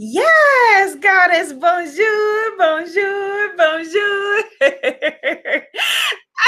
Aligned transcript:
Yes, 0.00 0.94
goddess, 0.94 1.52
bonjour, 1.52 2.56
bonjour, 2.56 3.56
bonjour. 3.56 4.42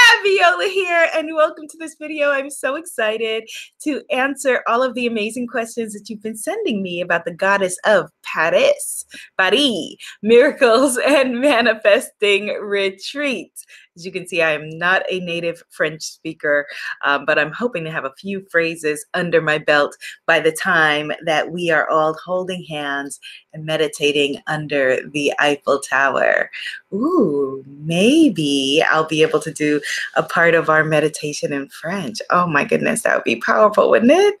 Abiola 0.09 0.71
here, 0.71 1.09
and 1.13 1.35
welcome 1.35 1.67
to 1.67 1.77
this 1.77 1.95
video. 1.99 2.31
I'm 2.31 2.49
so 2.49 2.75
excited 2.75 3.43
to 3.83 4.01
answer 4.09 4.63
all 4.67 4.81
of 4.83 4.93
the 4.93 5.05
amazing 5.05 5.47
questions 5.47 5.91
that 5.93 6.09
you've 6.09 6.21
been 6.21 6.37
sending 6.37 6.81
me 6.81 7.01
about 7.01 7.25
the 7.25 7.33
goddess 7.33 7.77
of 7.85 8.09
Paris, 8.23 9.05
Paris, 9.37 9.95
miracles 10.21 10.97
and 10.97 11.41
manifesting 11.41 12.47
retreat. 12.61 13.51
As 13.95 14.05
you 14.05 14.11
can 14.11 14.25
see, 14.25 14.41
I 14.41 14.51
am 14.51 14.69
not 14.69 15.03
a 15.09 15.19
native 15.19 15.63
French 15.69 16.03
speaker, 16.03 16.65
um, 17.03 17.25
but 17.25 17.37
I'm 17.37 17.51
hoping 17.51 17.83
to 17.83 17.91
have 17.91 18.05
a 18.05 18.13
few 18.17 18.45
phrases 18.49 19.05
under 19.13 19.41
my 19.41 19.57
belt 19.57 19.97
by 20.25 20.39
the 20.39 20.51
time 20.53 21.11
that 21.25 21.51
we 21.51 21.71
are 21.71 21.89
all 21.89 22.13
holding 22.23 22.63
hands 22.63 23.19
and 23.53 23.65
meditating 23.65 24.41
under 24.47 25.05
the 25.09 25.33
Eiffel 25.39 25.81
Tower. 25.81 26.49
Ooh, 26.93 27.65
maybe 27.67 28.81
I'll 28.89 29.07
be 29.07 29.23
able 29.23 29.41
to 29.41 29.51
do 29.51 29.81
a 30.15 30.23
part 30.23 30.55
of 30.55 30.69
our 30.69 30.85
meditation 30.85 31.51
in 31.51 31.67
French. 31.67 32.19
Oh 32.29 32.47
my 32.47 32.63
goodness, 32.63 33.01
that 33.01 33.15
would 33.15 33.25
be 33.25 33.41
powerful, 33.41 33.89
wouldn't 33.89 34.11
it? 34.11 34.35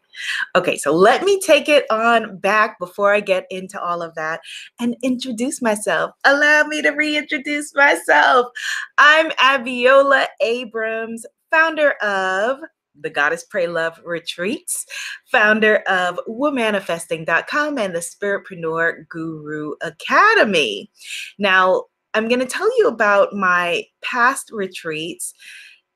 Okay, 0.55 0.77
so 0.77 0.93
let 0.93 1.23
me 1.23 1.39
take 1.39 1.69
it 1.69 1.85
on 1.89 2.37
back 2.37 2.79
before 2.79 3.13
I 3.13 3.19
get 3.19 3.45
into 3.49 3.81
all 3.81 4.01
of 4.01 4.15
that 4.15 4.41
and 4.79 4.95
introduce 5.03 5.61
myself. 5.61 6.11
Allow 6.23 6.63
me 6.65 6.81
to 6.81 6.89
reintroduce 6.89 7.73
myself. 7.75 8.47
I'm 8.97 9.31
Abiola 9.31 10.27
Abrams, 10.41 11.25
founder 11.49 11.91
of 12.01 12.59
the 12.99 13.09
Goddess 13.09 13.45
Pray 13.49 13.67
Love 13.67 13.99
Retreats, 14.05 14.85
founder 15.31 15.77
of 15.87 16.19
womanifesting.com 16.27 17.77
and 17.77 17.95
the 17.95 17.99
Spiritpreneur 17.99 19.07
Guru 19.07 19.73
Academy. 19.81 20.91
Now, 21.39 21.85
I'm 22.13 22.27
going 22.27 22.41
to 22.41 22.45
tell 22.45 22.69
you 22.77 22.87
about 22.87 23.33
my 23.33 23.85
past 24.03 24.49
retreats 24.51 25.33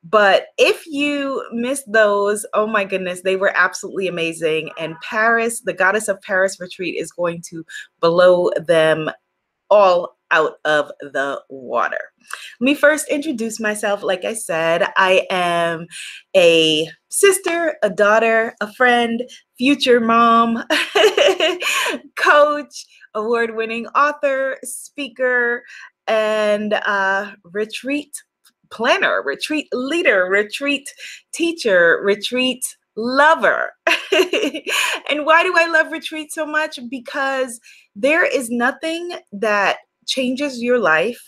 but 0.08 0.48
if 0.60 0.86
you 0.86 1.44
missed 1.52 1.92
those, 1.92 2.46
oh 2.54 2.68
my 2.68 2.84
goodness, 2.84 3.22
they 3.22 3.38
were 3.38 3.54
absolutely 3.56 4.08
amazing. 4.08 4.70
And 4.78 4.96
Paris, 5.02 5.62
the 5.62 5.74
Goddess 5.74 6.08
of 6.08 6.22
Paris 6.22 6.60
retreat, 6.60 6.96
is 6.96 7.12
going 7.12 7.42
to 7.50 7.66
blow 8.02 8.52
them 8.56 9.10
all 9.72 10.16
out 10.30 10.58
of 10.64 10.92
the 11.00 11.42
water. 11.50 12.12
Let 12.60 12.66
me 12.66 12.76
first 12.76 13.10
introduce 13.10 13.60
myself. 13.60 14.04
Like 14.04 14.26
I 14.26 14.36
said, 14.36 14.88
I 14.96 15.26
am 15.32 15.88
a 16.36 16.88
sister, 17.10 17.78
a 17.82 17.90
daughter, 17.90 18.54
a 18.62 18.72
friend, 18.74 19.24
future 19.58 20.00
mom, 20.00 20.64
coach, 22.16 22.86
award 23.16 23.56
winning 23.56 23.88
author, 23.88 24.58
speaker, 24.64 25.64
and 26.08 26.74
uh, 26.74 27.32
retreat 27.44 28.12
planner, 28.72 29.22
retreat 29.24 29.68
leader, 29.74 30.26
retreat 30.26 30.90
teacher, 31.34 32.00
retreat 32.04 32.64
lover. 32.96 33.74
and 35.10 35.26
why 35.26 35.44
do 35.44 35.54
I 35.58 35.68
love 35.72 35.92
retreat 35.92 36.32
so 36.32 36.46
much? 36.46 36.80
Because 36.90 37.60
there 37.96 38.26
is 38.26 38.50
nothing 38.50 39.12
that 39.32 39.78
changes 40.06 40.62
your 40.62 40.80
life 40.80 41.22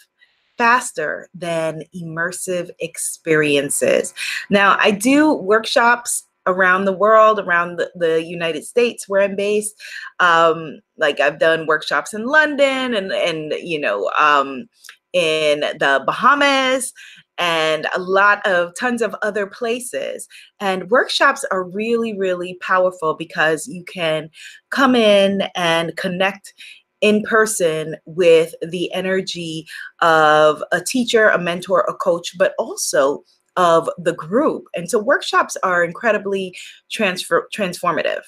faster 0.58 1.30
than 1.34 1.84
immersive 1.96 2.70
experiences. 2.80 4.14
Now, 4.50 4.78
I 4.80 4.92
do 4.92 5.34
workshops 5.34 6.24
around 6.48 6.86
the 6.86 6.94
world, 6.94 7.40
around 7.40 7.76
the, 7.76 7.92
the, 7.94 8.24
United 8.24 8.64
States 8.64 9.08
where 9.08 9.22
I'm 9.22 9.36
based. 9.36 9.76
Um, 10.20 10.80
like 10.98 11.20
I've 11.20 11.40
done 11.40 11.68
workshops 11.68 12.14
in 12.14 12.26
London 12.26 12.94
and 12.94 13.12
and 13.12 13.54
you 13.62 13.80
know 13.80 14.10
um, 14.18 14.68
in 15.14 15.60
the 15.60 16.02
Bahamas 16.06 16.94
and 17.38 17.88
a 17.96 18.00
lot 18.00 18.46
of 18.46 18.74
tons 18.80 19.02
of 19.02 19.16
other 19.22 19.48
places. 19.48 20.28
And 20.60 20.90
workshops 20.90 21.46
are 21.52 21.64
really, 21.64 22.18
really 22.18 22.58
powerful 22.62 23.14
because 23.14 23.68
you 23.68 23.84
can 23.84 24.30
come 24.70 24.96
in 24.96 25.44
and 25.56 25.96
connect 25.98 26.54
in 27.02 27.22
person 27.24 27.96
with 28.06 28.56
the 28.62 28.92
energy 28.94 29.68
of 30.02 30.64
a 30.72 30.82
teacher, 30.82 31.30
a 31.30 31.40
mentor, 31.40 31.86
a 31.88 31.94
coach, 31.94 32.38
but 32.38 32.54
also 32.58 33.24
of 33.56 33.90
the 33.98 34.14
group. 34.14 34.66
And 34.76 34.90
so 34.90 35.00
workshops 35.00 35.56
are 35.64 35.84
incredibly 35.84 36.56
transfer- 36.92 37.48
transformative. 37.56 38.22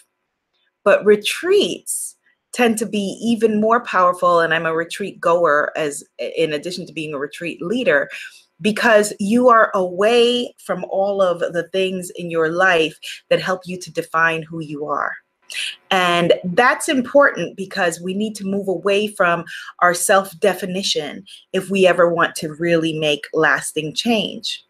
But 0.83 1.05
retreats, 1.05 2.15
tend 2.51 2.77
to 2.79 2.85
be 2.85 3.17
even 3.21 3.61
more 3.61 3.83
powerful 3.83 4.39
and 4.39 4.53
i'm 4.53 4.65
a 4.65 4.73
retreat 4.73 5.19
goer 5.19 5.71
as 5.75 6.03
in 6.17 6.53
addition 6.53 6.85
to 6.85 6.93
being 6.93 7.13
a 7.13 7.19
retreat 7.19 7.61
leader 7.61 8.09
because 8.61 9.13
you 9.19 9.49
are 9.49 9.71
away 9.73 10.53
from 10.57 10.85
all 10.89 11.21
of 11.21 11.39
the 11.39 11.67
things 11.71 12.09
in 12.11 12.29
your 12.29 12.49
life 12.49 12.97
that 13.29 13.41
help 13.41 13.61
you 13.65 13.77
to 13.79 13.91
define 13.91 14.43
who 14.43 14.59
you 14.59 14.85
are. 14.85 15.15
And 15.91 16.33
that's 16.43 16.89
important 16.89 17.57
because 17.57 17.99
we 17.99 18.13
need 18.13 18.35
to 18.35 18.45
move 18.45 18.67
away 18.67 19.07
from 19.07 19.45
our 19.79 19.93
self 19.93 20.37
definition 20.39 21.25
if 21.53 21.69
we 21.69 21.87
ever 21.87 22.13
want 22.13 22.35
to 22.35 22.53
really 22.53 22.97
make 22.99 23.23
lasting 23.33 23.95
change. 23.95 24.63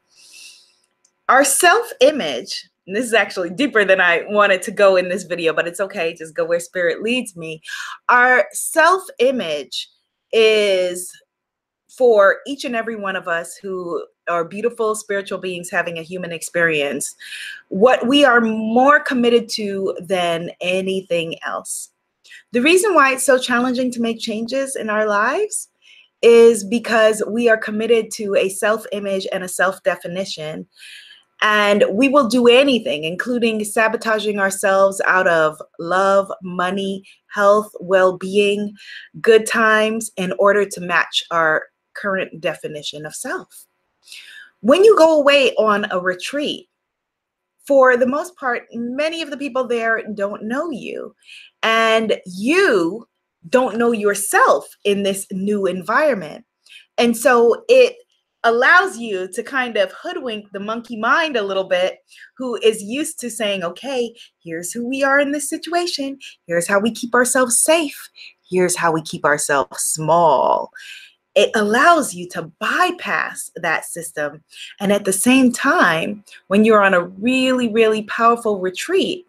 Our 1.27 1.43
self 1.43 1.91
image, 1.99 2.69
this 2.87 3.05
is 3.05 3.13
actually 3.13 3.49
deeper 3.49 3.83
than 3.83 3.99
I 3.99 4.23
wanted 4.29 4.61
to 4.63 4.71
go 4.71 4.95
in 4.95 5.09
this 5.09 5.23
video, 5.23 5.53
but 5.53 5.67
it's 5.67 5.81
okay, 5.81 6.13
just 6.13 6.33
go 6.33 6.45
where 6.45 6.59
spirit 6.59 7.03
leads 7.03 7.35
me. 7.35 7.61
Our 8.07 8.47
self 8.53 9.03
image 9.19 9.89
is 10.31 11.11
for 11.99 12.37
each 12.47 12.63
and 12.63 12.77
every 12.77 12.95
one 12.95 13.17
of 13.17 13.27
us 13.27 13.57
who 13.57 14.01
are 14.29 14.45
beautiful 14.45 14.95
spiritual 14.95 15.37
beings 15.37 15.69
having 15.69 15.97
a 15.99 16.01
human 16.01 16.31
experience, 16.31 17.13
what 17.67 18.07
we 18.07 18.23
are 18.23 18.39
more 18.39 19.01
committed 19.01 19.49
to 19.49 19.93
than 19.99 20.49
anything 20.61 21.35
else. 21.45 21.89
The 22.53 22.61
reason 22.61 22.95
why 22.95 23.11
it's 23.11 23.25
so 23.25 23.37
challenging 23.37 23.91
to 23.91 24.01
make 24.01 24.17
changes 24.17 24.77
in 24.77 24.89
our 24.89 25.05
lives 25.07 25.67
is 26.21 26.63
because 26.63 27.21
we 27.27 27.49
are 27.49 27.57
committed 27.57 28.11
to 28.11 28.33
a 28.35 28.47
self 28.47 28.85
image 28.93 29.27
and 29.33 29.43
a 29.43 29.49
self 29.49 29.83
definition. 29.83 30.67
And 31.41 31.83
we 31.91 32.07
will 32.07 32.27
do 32.27 32.47
anything, 32.47 33.03
including 33.03 33.63
sabotaging 33.65 34.39
ourselves 34.39 35.01
out 35.05 35.27
of 35.27 35.61
love, 35.79 36.31
money, 36.43 37.03
health, 37.27 37.71
well 37.81 38.17
being, 38.17 38.73
good 39.19 39.45
times, 39.45 40.11
in 40.15 40.33
order 40.39 40.65
to 40.65 40.81
match 40.81 41.23
our 41.31 41.63
current 41.99 42.41
definition 42.41 43.05
of 43.05 43.15
self. 43.15 43.65
When 44.61 44.83
you 44.83 44.97
go 44.97 45.19
away 45.19 45.53
on 45.55 45.85
a 45.91 45.99
retreat, 45.99 46.67
for 47.65 47.97
the 47.97 48.07
most 48.07 48.35
part, 48.35 48.63
many 48.73 49.21
of 49.21 49.29
the 49.29 49.37
people 49.37 49.67
there 49.67 50.03
don't 50.15 50.43
know 50.43 50.71
you, 50.71 51.15
and 51.61 52.19
you 52.25 53.07
don't 53.47 53.77
know 53.77 53.91
yourself 53.91 54.67
in 54.83 55.03
this 55.03 55.27
new 55.31 55.65
environment. 55.65 56.45
And 56.97 57.15
so 57.15 57.63
it 57.69 57.95
allows 58.43 58.97
you 58.97 59.27
to 59.33 59.43
kind 59.43 59.77
of 59.77 59.91
hoodwink 59.91 60.51
the 60.51 60.59
monkey 60.59 60.97
mind 60.97 61.37
a 61.37 61.41
little 61.41 61.65
bit, 61.65 61.99
who 62.37 62.55
is 62.63 62.81
used 62.81 63.19
to 63.19 63.29
saying, 63.29 63.63
okay, 63.63 64.13
here's 64.43 64.71
who 64.71 64.87
we 64.87 65.03
are 65.03 65.19
in 65.19 65.31
this 65.31 65.47
situation. 65.47 66.17
Here's 66.47 66.67
how 66.67 66.79
we 66.79 66.91
keep 66.91 67.13
ourselves 67.13 67.59
safe. 67.59 68.09
Here's 68.49 68.75
how 68.75 68.91
we 68.91 69.01
keep 69.03 69.25
ourselves 69.25 69.83
small 69.83 70.71
it 71.39 71.51
allows 71.55 72.13
you 72.13 72.27
to 72.27 72.51
bypass 72.59 73.49
that 73.55 73.85
system. 73.85 74.43
And 74.81 74.91
at 74.91 75.05
the 75.05 75.13
same 75.13 75.53
time, 75.53 76.25
when 76.47 76.65
you're 76.65 76.83
on 76.83 76.93
a 76.93 77.05
really, 77.05 77.69
really 77.69 78.03
powerful 78.03 78.59
retreat, 78.59 79.25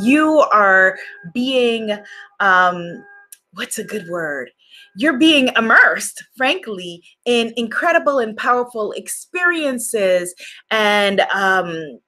you 0.00 0.40
are 0.52 0.98
being, 1.32 1.96
um, 2.40 3.04
what's 3.52 3.78
a 3.78 3.84
good 3.84 4.08
word? 4.08 4.50
You're 4.96 5.18
being 5.18 5.50
immersed, 5.56 6.24
frankly, 6.36 7.04
in 7.26 7.54
incredible 7.56 8.18
and 8.18 8.36
powerful 8.36 8.90
experiences 8.92 10.34
and 10.72 11.20
um, 11.32 12.00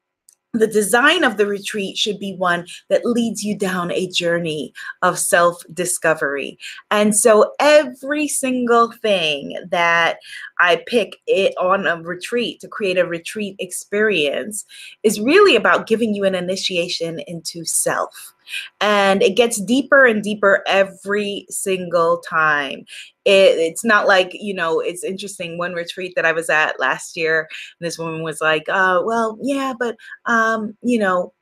the 0.54 0.66
design 0.66 1.24
of 1.24 1.36
the 1.36 1.46
retreat 1.46 1.98
should 1.98 2.18
be 2.18 2.34
one 2.36 2.66
that 2.88 3.04
leads 3.04 3.42
you 3.42 3.56
down 3.56 3.90
a 3.90 4.08
journey 4.08 4.72
of 5.02 5.18
self 5.18 5.62
discovery. 5.72 6.58
And 6.90 7.16
so 7.16 7.52
every 7.58 8.28
single 8.28 8.92
thing 8.92 9.58
that 9.70 10.18
I 10.60 10.82
pick 10.86 11.16
it 11.26 11.54
on 11.58 11.86
a 11.86 12.00
retreat 12.00 12.60
to 12.60 12.68
create 12.68 12.98
a 12.98 13.06
retreat 13.06 13.56
experience 13.58 14.64
is 15.02 15.20
really 15.20 15.56
about 15.56 15.86
giving 15.86 16.14
you 16.14 16.24
an 16.24 16.34
initiation 16.34 17.20
into 17.26 17.64
self. 17.64 18.33
And 18.80 19.22
it 19.22 19.36
gets 19.36 19.60
deeper 19.60 20.06
and 20.06 20.22
deeper 20.22 20.62
every 20.66 21.46
single 21.50 22.18
time. 22.18 22.84
It, 23.24 23.58
it's 23.58 23.84
not 23.84 24.06
like, 24.06 24.30
you 24.34 24.54
know, 24.54 24.80
it's 24.80 25.04
interesting. 25.04 25.58
One 25.58 25.72
retreat 25.72 26.12
that 26.16 26.26
I 26.26 26.32
was 26.32 26.50
at 26.50 26.78
last 26.78 27.16
year, 27.16 27.48
this 27.80 27.98
woman 27.98 28.22
was 28.22 28.40
like, 28.40 28.68
uh, 28.68 29.02
well, 29.04 29.38
yeah, 29.40 29.72
but, 29.78 29.96
um, 30.26 30.76
you 30.82 30.98
know, 30.98 31.32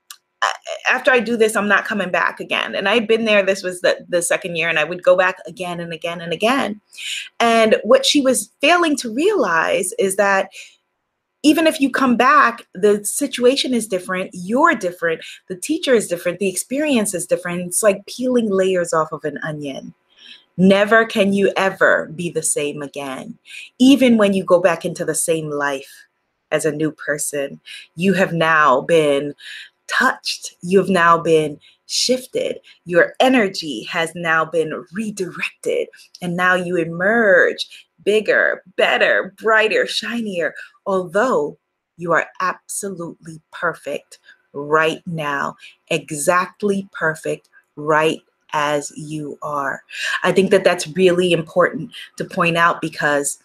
after 0.91 1.13
I 1.13 1.21
do 1.21 1.37
this, 1.37 1.55
I'm 1.55 1.69
not 1.69 1.85
coming 1.85 2.11
back 2.11 2.41
again. 2.41 2.75
And 2.75 2.89
I'd 2.89 3.07
been 3.07 3.25
there, 3.25 3.45
this 3.45 3.63
was 3.63 3.81
the, 3.81 4.05
the 4.09 4.23
second 4.23 4.57
year, 4.57 4.69
and 4.69 4.79
I 4.79 4.85
would 4.85 5.03
go 5.03 5.17
back 5.17 5.37
again 5.47 5.79
and 5.79 5.93
again 5.93 6.21
and 6.21 6.33
again. 6.33 6.81
And 7.39 7.77
what 7.85 8.05
she 8.05 8.21
was 8.21 8.51
failing 8.61 8.97
to 8.97 9.15
realize 9.15 9.93
is 10.01 10.17
that 10.17 10.51
even 11.43 11.67
if 11.67 11.81
you 11.81 11.91
come 11.91 12.17
back, 12.17 12.67
the 12.75 13.05
situation 13.05 13.75
is 13.75 13.87
different, 13.87 14.31
you're 14.33 14.75
different, 14.75 15.23
the 15.49 15.57
teacher 15.57 15.95
is 15.95 16.09
different, 16.09 16.39
the 16.39 16.49
experience 16.49 17.15
is 17.15 17.27
different. 17.27 17.63
It's 17.63 17.83
like 17.83 18.07
peeling 18.07 18.51
layers 18.51 18.93
off 18.93 19.13
of 19.13 19.25
an 19.25 19.39
onion. 19.43 19.95
Never 20.57 21.05
can 21.05 21.33
you 21.33 21.53
ever 21.57 22.11
be 22.15 22.31
the 22.31 22.43
same 22.43 22.83
again. 22.83 23.39
Even 23.79 24.19
when 24.19 24.35
you 24.35 24.45
go 24.45 24.61
back 24.61 24.85
into 24.85 25.05
the 25.05 25.15
same 25.15 25.51
life 25.51 26.07
as 26.51 26.65
a 26.65 26.73
new 26.73 26.93
person, 26.93 27.61
you 27.97 28.13
have 28.13 28.33
now 28.33 28.83
been 28.83 29.35
touched. 29.89 30.55
You've 30.61 30.91
now 30.91 31.19
been 31.19 31.59
shifted. 31.87 32.59
Your 32.85 33.15
energy 33.21 33.85
has 33.85 34.13
now 34.15 34.45
been 34.45 34.85
redirected. 34.93 35.89
And 36.21 36.37
now 36.37 36.55
you 36.55 36.77
emerge 36.77 37.89
bigger, 38.05 38.63
better, 38.77 39.35
brighter, 39.39 39.87
shinier, 39.87 40.55
although 40.87 41.59
you 41.97 42.13
are 42.13 42.27
absolutely 42.41 43.41
perfect 43.53 44.19
right 44.53 45.03
now, 45.07 45.57
exactly 45.89 46.89
perfect 46.93 47.49
right 47.77 48.21
as 48.53 48.93
you 48.97 49.39
are. 49.43 49.83
I 50.23 50.33
think 50.33 50.51
that 50.51 50.65
that's 50.65 50.87
really 50.89 51.33
important 51.33 51.91
to 52.19 52.25
point 52.25 52.57
out 52.57 52.81
because 52.81 53.39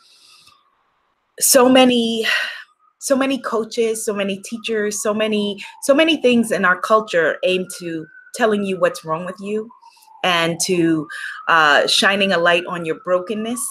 so 1.39 1.69
many 1.69 2.25
so 2.99 3.15
many 3.15 3.37
coaches, 3.37 4.03
so 4.03 4.13
many 4.13 4.39
teachers, 4.39 5.01
so 5.01 5.13
many 5.13 5.63
so 5.83 5.93
many 5.93 6.21
things 6.21 6.51
in 6.51 6.65
our 6.65 6.79
culture 6.79 7.37
aim 7.43 7.65
to 7.79 8.05
telling 8.35 8.63
you 8.63 8.79
what's 8.79 9.05
wrong 9.05 9.25
with 9.25 9.39
you 9.39 9.69
and 10.23 10.59
to 10.65 11.07
uh, 11.47 11.87
shining 11.87 12.31
a 12.31 12.37
light 12.37 12.65
on 12.67 12.85
your 12.85 12.99
brokenness 13.05 13.61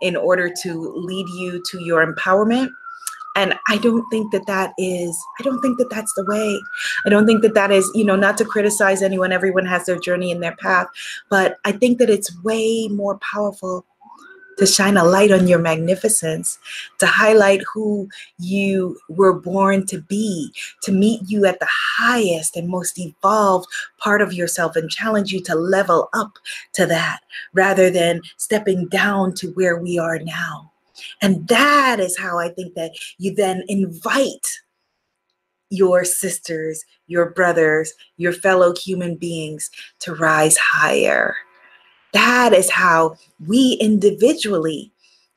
in 0.00 0.16
order 0.16 0.52
to 0.62 0.92
lead 0.96 1.26
you 1.30 1.62
to 1.70 1.82
your 1.82 2.06
empowerment. 2.06 2.70
And 3.34 3.54
i 3.68 3.76
don't 3.76 4.08
think 4.10 4.32
that 4.32 4.46
that 4.46 4.72
is 4.78 5.14
i 5.38 5.42
don't 5.42 5.60
think 5.60 5.76
that 5.76 5.90
that's 5.90 6.14
the 6.14 6.24
way. 6.24 6.58
I 7.04 7.10
don't 7.10 7.26
think 7.26 7.42
that 7.42 7.52
that 7.52 7.70
is 7.70 7.90
you 7.94 8.04
know 8.04 8.16
not 8.16 8.38
to 8.38 8.46
criticize 8.46 9.02
anyone 9.02 9.30
everyone 9.30 9.66
has 9.66 9.84
their 9.84 9.98
journey 9.98 10.32
and 10.32 10.42
their 10.42 10.56
path 10.56 10.86
but 11.28 11.58
i 11.66 11.72
think 11.72 11.98
that 11.98 12.08
it's 12.08 12.34
way 12.42 12.88
more 12.88 13.18
powerful 13.18 13.84
to 14.58 14.66
shine 14.66 14.96
a 14.96 15.04
light 15.04 15.30
on 15.30 15.48
your 15.48 15.58
magnificence, 15.58 16.58
to 16.98 17.06
highlight 17.06 17.62
who 17.72 18.08
you 18.38 18.98
were 19.08 19.32
born 19.32 19.86
to 19.86 20.00
be, 20.00 20.52
to 20.82 20.92
meet 20.92 21.20
you 21.26 21.44
at 21.46 21.60
the 21.60 21.68
highest 21.70 22.56
and 22.56 22.68
most 22.68 22.98
evolved 22.98 23.66
part 23.98 24.22
of 24.22 24.32
yourself 24.32 24.76
and 24.76 24.90
challenge 24.90 25.32
you 25.32 25.40
to 25.42 25.54
level 25.54 26.08
up 26.12 26.32
to 26.72 26.86
that 26.86 27.20
rather 27.52 27.90
than 27.90 28.20
stepping 28.36 28.86
down 28.88 29.34
to 29.34 29.48
where 29.52 29.78
we 29.78 29.98
are 29.98 30.18
now. 30.18 30.72
And 31.20 31.46
that 31.48 32.00
is 32.00 32.18
how 32.18 32.38
I 32.38 32.48
think 32.48 32.74
that 32.74 32.92
you 33.18 33.34
then 33.34 33.62
invite 33.68 34.60
your 35.70 36.04
sisters, 36.04 36.84
your 37.06 37.30
brothers, 37.30 37.92
your 38.16 38.32
fellow 38.32 38.74
human 38.74 39.16
beings 39.16 39.70
to 40.00 40.14
rise 40.14 40.56
higher. 40.56 41.36
That 42.12 42.52
is 42.52 42.70
how 42.70 43.16
we 43.46 43.78
individually 43.80 44.92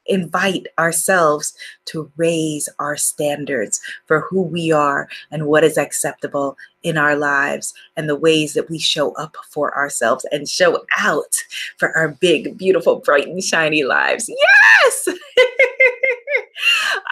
invite 0.10 0.68
ourselves 0.78 1.54
to 1.86 2.12
raise 2.18 2.68
our 2.80 2.98
standards 2.98 3.80
for 4.06 4.22
who 4.22 4.42
we 4.42 4.72
are 4.72 5.08
and 5.32 5.46
what 5.46 5.64
is 5.64 5.78
acceptable 5.78 6.58
in 6.84 6.98
our 6.98 7.16
lives 7.16 7.74
and 7.96 8.10
the 8.10 8.16
ways 8.16 8.54
that 8.54 8.70
we 8.70 8.80
show 8.80 9.14
up 9.14 9.38
for 9.50 9.76
ourselves 9.78 10.26
and 10.32 10.50
show 10.50 10.84
out 10.98 11.36
for 11.78 11.96
our 11.96 12.10
big, 12.10 12.58
beautiful, 12.58 12.98
bright, 12.98 13.28
and 13.28 13.44
shiny 13.44 13.84
lives. 13.84 14.30
Yes! 14.30 15.08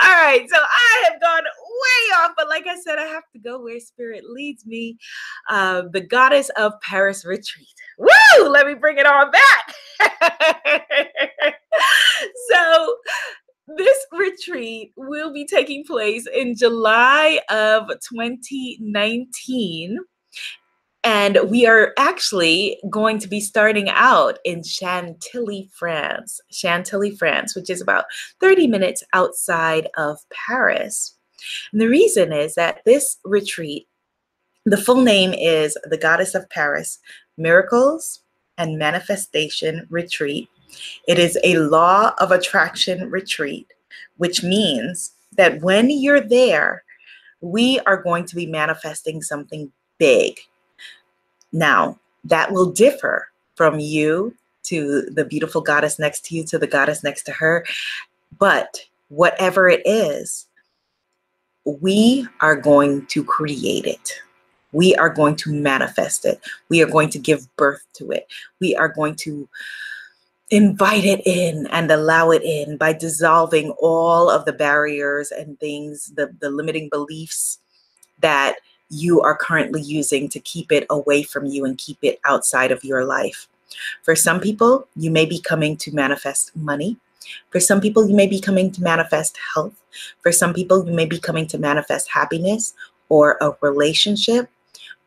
All 0.04 0.14
right, 0.14 0.46
so 0.50 0.58
I 0.58 1.10
have 1.10 1.22
gone 1.22 1.44
way 1.82 2.16
off, 2.18 2.32
but 2.36 2.48
like 2.50 2.68
I 2.68 2.80
said, 2.80 2.98
I 3.00 3.06
have 3.06 3.24
to 3.34 3.40
go 3.40 3.62
where 3.62 3.80
spirit 3.80 4.24
leads 4.30 4.66
me. 4.66 4.98
Uh, 5.50 5.84
the 5.92 6.02
goddess 6.02 6.50
of 6.58 6.74
Paris 6.82 7.26
retreat. 7.26 7.68
Woo! 7.98 8.50
Let 8.50 8.68
me 8.68 8.74
bring 8.74 8.98
it 8.98 9.06
on 9.06 9.32
back. 9.32 9.76
so, 12.50 12.98
this 13.76 13.98
retreat 14.14 14.94
will 14.96 15.34
be 15.34 15.46
taking 15.46 15.84
place 15.84 16.26
in 16.28 16.56
July 16.56 17.40
of 17.50 17.90
2019. 18.10 19.98
And 21.04 21.40
we 21.50 21.66
are 21.66 21.94
actually 21.98 22.80
going 22.90 23.20
to 23.20 23.28
be 23.28 23.40
starting 23.40 23.90
out 23.90 24.40
in 24.44 24.64
Chantilly, 24.64 25.70
France. 25.74 26.42
Chantilly, 26.52 27.12
France, 27.12 27.56
which 27.56 27.70
is 27.70 27.82
about 27.82 28.06
30 28.42 28.68
minutes 28.68 29.04
outside 29.14 29.88
of 29.98 30.18
Paris. 30.32 31.17
And 31.72 31.82
the 31.82 31.88
reason 31.88 32.34
is 32.34 32.56
that 32.56 32.82
this 32.86 33.18
retreat, 33.24 33.88
the 34.66 34.78
full 34.78 35.02
name 35.02 35.34
is 35.34 35.78
the 35.86 35.98
Goddess 35.98 36.36
of 36.36 36.50
Paris 36.50 37.00
Miracles 37.38 38.22
and 38.58 38.78
Manifestation 38.78 39.88
Retreat. 39.90 40.50
It 41.08 41.20
is 41.20 41.38
a 41.44 41.58
law 41.58 42.14
of 42.20 42.32
attraction 42.32 43.10
retreat, 43.10 43.72
which 44.18 44.44
means 44.44 45.14
that 45.36 45.62
when 45.62 45.90
you're 45.90 46.22
there, 46.22 46.84
we 47.42 47.80
are 47.82 48.02
going 48.02 48.26
to 48.26 48.36
be 48.36 48.46
manifesting 48.46 49.22
something 49.22 49.72
big. 49.98 50.40
Now, 51.52 52.00
that 52.24 52.52
will 52.52 52.72
differ 52.72 53.30
from 53.56 53.80
you 53.80 54.36
to 54.64 55.04
the 55.04 55.24
beautiful 55.24 55.62
goddess 55.62 55.98
next 55.98 56.26
to 56.26 56.36
you 56.36 56.44
to 56.46 56.60
the 56.60 56.68
goddess 56.68 57.04
next 57.04 57.24
to 57.24 57.32
her. 57.32 57.66
But 58.38 58.82
whatever 59.08 59.70
it 59.70 59.82
is, 59.86 60.47
we 61.68 62.28
are 62.40 62.56
going 62.56 63.06
to 63.08 63.24
create 63.24 63.86
it. 63.86 64.14
We 64.72 64.96
are 64.96 65.10
going 65.10 65.36
to 65.38 65.54
manifest 65.54 66.26
it. 66.26 66.40
We 66.70 66.82
are 66.82 66.88
going 66.90 67.10
to 67.10 67.20
give 67.20 67.54
birth 67.58 67.86
to 67.94 68.12
it. 68.12 68.28
We 68.60 68.76
are 68.76 68.88
going 68.88 69.16
to 69.18 69.48
invite 70.50 71.04
it 71.04 71.22
in 71.26 71.68
and 71.68 71.92
allow 71.92 72.32
it 72.32 72.42
in 72.42 72.78
by 72.78 72.94
dissolving 72.94 73.72
all 73.82 74.30
of 74.30 74.46
the 74.46 74.54
barriers 74.54 75.32
and 75.32 75.60
things, 75.60 76.14
the, 76.16 76.34
the 76.40 76.50
limiting 76.50 76.88
beliefs 76.90 77.60
that 78.22 78.56
you 78.90 79.20
are 79.22 79.36
currently 79.36 79.82
using 79.82 80.30
to 80.30 80.40
keep 80.40 80.72
it 80.72 80.86
away 80.90 81.22
from 81.22 81.46
you 81.46 81.66
and 81.66 81.78
keep 81.78 81.98
it 82.02 82.20
outside 82.24 82.72
of 82.72 82.84
your 82.86 83.04
life. 83.04 83.50
For 84.04 84.16
some 84.16 84.40
people, 84.40 84.88
you 84.96 85.12
may 85.12 85.26
be 85.26 85.42
coming 85.42 85.76
to 85.78 85.94
manifest 85.94 86.56
money. 86.56 86.98
For 87.50 87.60
some 87.60 87.82
people, 87.82 88.08
you 88.08 88.16
may 88.16 88.28
be 88.28 88.40
coming 88.40 88.72
to 88.72 88.82
manifest 88.82 89.38
health. 89.54 89.74
For 90.22 90.32
some 90.32 90.54
people, 90.54 90.86
you 90.86 90.94
may 90.94 91.06
be 91.06 91.20
coming 91.20 91.48
to 91.48 91.58
manifest 91.58 92.10
happiness 92.10 92.74
or 93.10 93.38
a 93.42 93.52
relationship. 93.62 94.50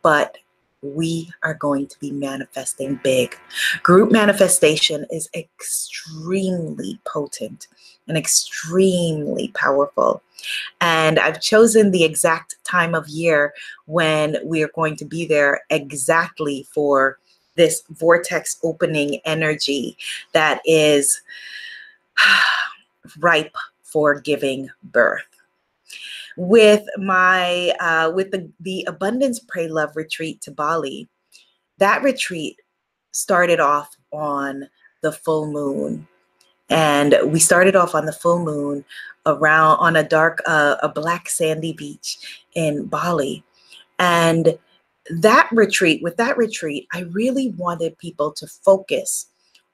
But 0.03 0.39
we 0.83 1.31
are 1.43 1.55
going 1.55 1.87
to 1.87 1.99
be 1.99 2.11
manifesting 2.11 2.99
big. 3.03 3.37
Group 3.83 4.11
manifestation 4.11 5.07
is 5.11 5.29
extremely 5.35 6.99
potent 7.05 7.69
and 8.09 8.17
extremely 8.17 9.49
powerful. 9.55 10.23
And 10.81 11.19
I've 11.19 11.41
chosen 11.41 11.91
the 11.91 12.05
exact 12.05 12.57
time 12.65 12.95
of 12.95 13.09
year 13.09 13.53
when 13.87 14.39
we 14.45 14.63
are 14.63 14.71
going 14.75 14.97
to 14.97 15.05
be 15.05 15.27
there 15.27 15.61
exactly 15.69 16.67
for 16.73 17.19
this 17.57 17.83
vortex 17.91 18.57
opening 18.63 19.21
energy 19.27 19.99
that 20.33 20.61
is 20.65 21.21
ripe 23.19 23.57
for 23.83 24.21
giving 24.21 24.71
birth. 24.83 25.25
With 26.37 26.85
my 26.97 27.75
uh, 27.81 28.13
with 28.15 28.31
the 28.31 28.51
the 28.61 28.85
abundance 28.89 29.41
pray 29.41 29.69
love 29.69 29.97
retreat 29.97 30.41
to 30.43 30.51
bali 30.51 31.09
that 31.81 32.03
retreat 32.03 32.61
started 33.11 33.59
off 33.59 33.97
on 34.13 34.69
the 35.01 35.11
full 35.11 35.51
moon. 35.51 36.07
And 36.69 37.17
we 37.27 37.41
started 37.41 37.75
off 37.75 37.97
on 37.97 38.05
the 38.05 38.13
full 38.13 38.45
moon 38.45 38.85
around 39.27 39.79
on 39.79 39.97
a 39.97 40.05
dark 40.07 40.41
uh, 40.47 40.77
a 40.83 40.89
black 40.89 41.29
sandy 41.29 41.73
beach 41.73 42.45
in 42.55 42.87
bali. 42.87 43.43
And 43.99 44.57
that 45.11 45.49
retreat 45.51 46.03
with 46.03 46.17
that 46.19 46.37
retreat 46.37 46.87
i 46.93 47.01
really 47.01 47.49
wanted 47.57 47.97
people 47.99 48.31
to 48.31 48.47
focus 48.47 49.27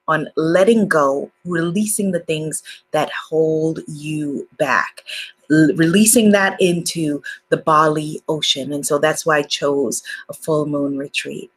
on 0.07 0.27
letting 0.35 0.87
go, 0.87 1.31
releasing 1.45 2.11
the 2.11 2.21
things 2.21 2.63
that 2.91 3.11
hold 3.11 3.79
you 3.87 4.47
back, 4.57 5.03
l- 5.51 5.73
releasing 5.75 6.31
that 6.31 6.59
into 6.61 7.21
the 7.49 7.57
Bali 7.57 8.21
Ocean. 8.29 8.71
And 8.73 8.85
so 8.85 8.97
that's 8.97 9.25
why 9.25 9.37
I 9.37 9.43
chose 9.43 10.03
a 10.29 10.33
full 10.33 10.65
moon 10.65 10.97
retreat. 10.97 11.51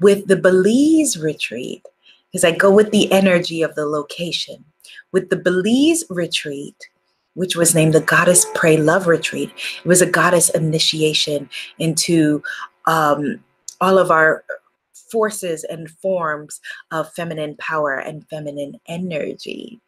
With 0.00 0.26
the 0.28 0.36
Belize 0.36 1.18
retreat, 1.18 1.84
because 2.30 2.44
I 2.44 2.52
go 2.52 2.70
with 2.70 2.90
the 2.90 3.10
energy 3.12 3.62
of 3.62 3.74
the 3.74 3.86
location, 3.86 4.64
with 5.12 5.30
the 5.30 5.36
Belize 5.36 6.04
retreat, 6.08 6.76
which 7.34 7.56
was 7.56 7.74
named 7.74 7.92
the 7.92 8.00
Goddess 8.00 8.46
Pray 8.54 8.78
Love 8.78 9.06
Retreat, 9.06 9.50
it 9.84 9.86
was 9.86 10.00
a 10.00 10.10
goddess 10.10 10.48
initiation 10.50 11.50
into 11.78 12.42
um, 12.86 13.42
all 13.80 13.98
of 13.98 14.10
our 14.10 14.44
forces 15.10 15.64
and 15.64 15.90
forms 15.90 16.60
of 16.90 17.12
feminine 17.12 17.56
power 17.56 17.96
and 17.96 18.26
feminine 18.28 18.80
energy. 18.86 19.80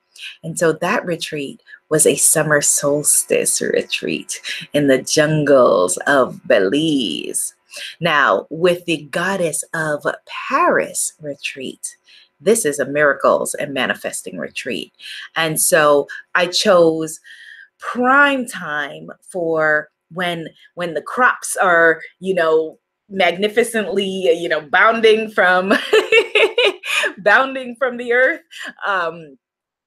And 0.42 0.58
so 0.58 0.72
that 0.72 1.04
retreat 1.04 1.62
was 1.90 2.06
a 2.06 2.16
summer 2.16 2.60
solstice 2.60 3.60
retreat 3.60 4.40
in 4.72 4.88
the 4.88 5.02
jungles 5.02 5.96
of 6.06 6.40
Belize. 6.46 7.54
Now, 8.00 8.46
with 8.50 8.84
the 8.84 9.02
goddess 9.10 9.62
of 9.74 10.04
Paris 10.48 11.12
retreat, 11.20 11.96
this 12.40 12.64
is 12.64 12.78
a 12.78 12.86
miracles 12.86 13.54
and 13.54 13.74
manifesting 13.74 14.38
retreat. 14.38 14.92
And 15.36 15.60
so 15.60 16.08
I 16.34 16.46
chose 16.46 17.20
prime 17.78 18.46
time 18.46 19.10
for 19.22 19.88
when 20.12 20.48
when 20.74 20.94
the 20.94 21.02
crops 21.02 21.56
are, 21.56 22.00
you 22.20 22.34
know, 22.34 22.78
magnificently, 23.08 24.04
you 24.04 24.48
know, 24.48 24.60
bounding 24.60 25.30
from 25.30 25.72
bounding 27.18 27.76
from 27.76 27.96
the 27.96 28.12
earth. 28.12 28.40
Um, 28.86 29.38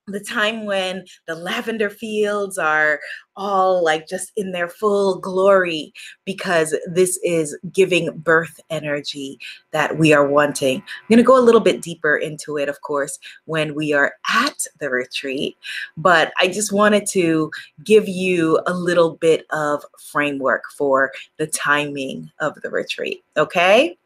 the 0.07 0.19
time 0.19 0.65
when 0.65 1.05
the 1.27 1.35
lavender 1.35 1.89
fields 1.89 2.57
are 2.57 2.99
all 3.35 3.83
like 3.83 4.07
just 4.07 4.31
in 4.35 4.51
their 4.51 4.67
full 4.67 5.19
glory 5.19 5.93
because 6.25 6.75
this 6.87 7.17
is 7.23 7.57
giving 7.71 8.11
birth 8.17 8.59
energy 8.69 9.39
that 9.71 9.97
we 9.97 10.13
are 10.13 10.27
wanting. 10.27 10.77
I'm 10.77 11.07
going 11.09 11.17
to 11.17 11.23
go 11.23 11.37
a 11.37 11.41
little 11.41 11.61
bit 11.61 11.81
deeper 11.81 12.17
into 12.17 12.57
it, 12.57 12.67
of 12.67 12.81
course, 12.81 13.17
when 13.45 13.73
we 13.73 13.93
are 13.93 14.13
at 14.29 14.65
the 14.79 14.89
retreat, 14.89 15.55
but 15.97 16.33
I 16.39 16.47
just 16.47 16.71
wanted 16.71 17.05
to 17.11 17.51
give 17.83 18.07
you 18.07 18.59
a 18.67 18.73
little 18.73 19.15
bit 19.15 19.45
of 19.51 19.83
framework 19.99 20.63
for 20.77 21.11
the 21.37 21.47
timing 21.47 22.29
of 22.39 22.59
the 22.61 22.69
retreat. 22.69 23.23
Okay. 23.37 23.97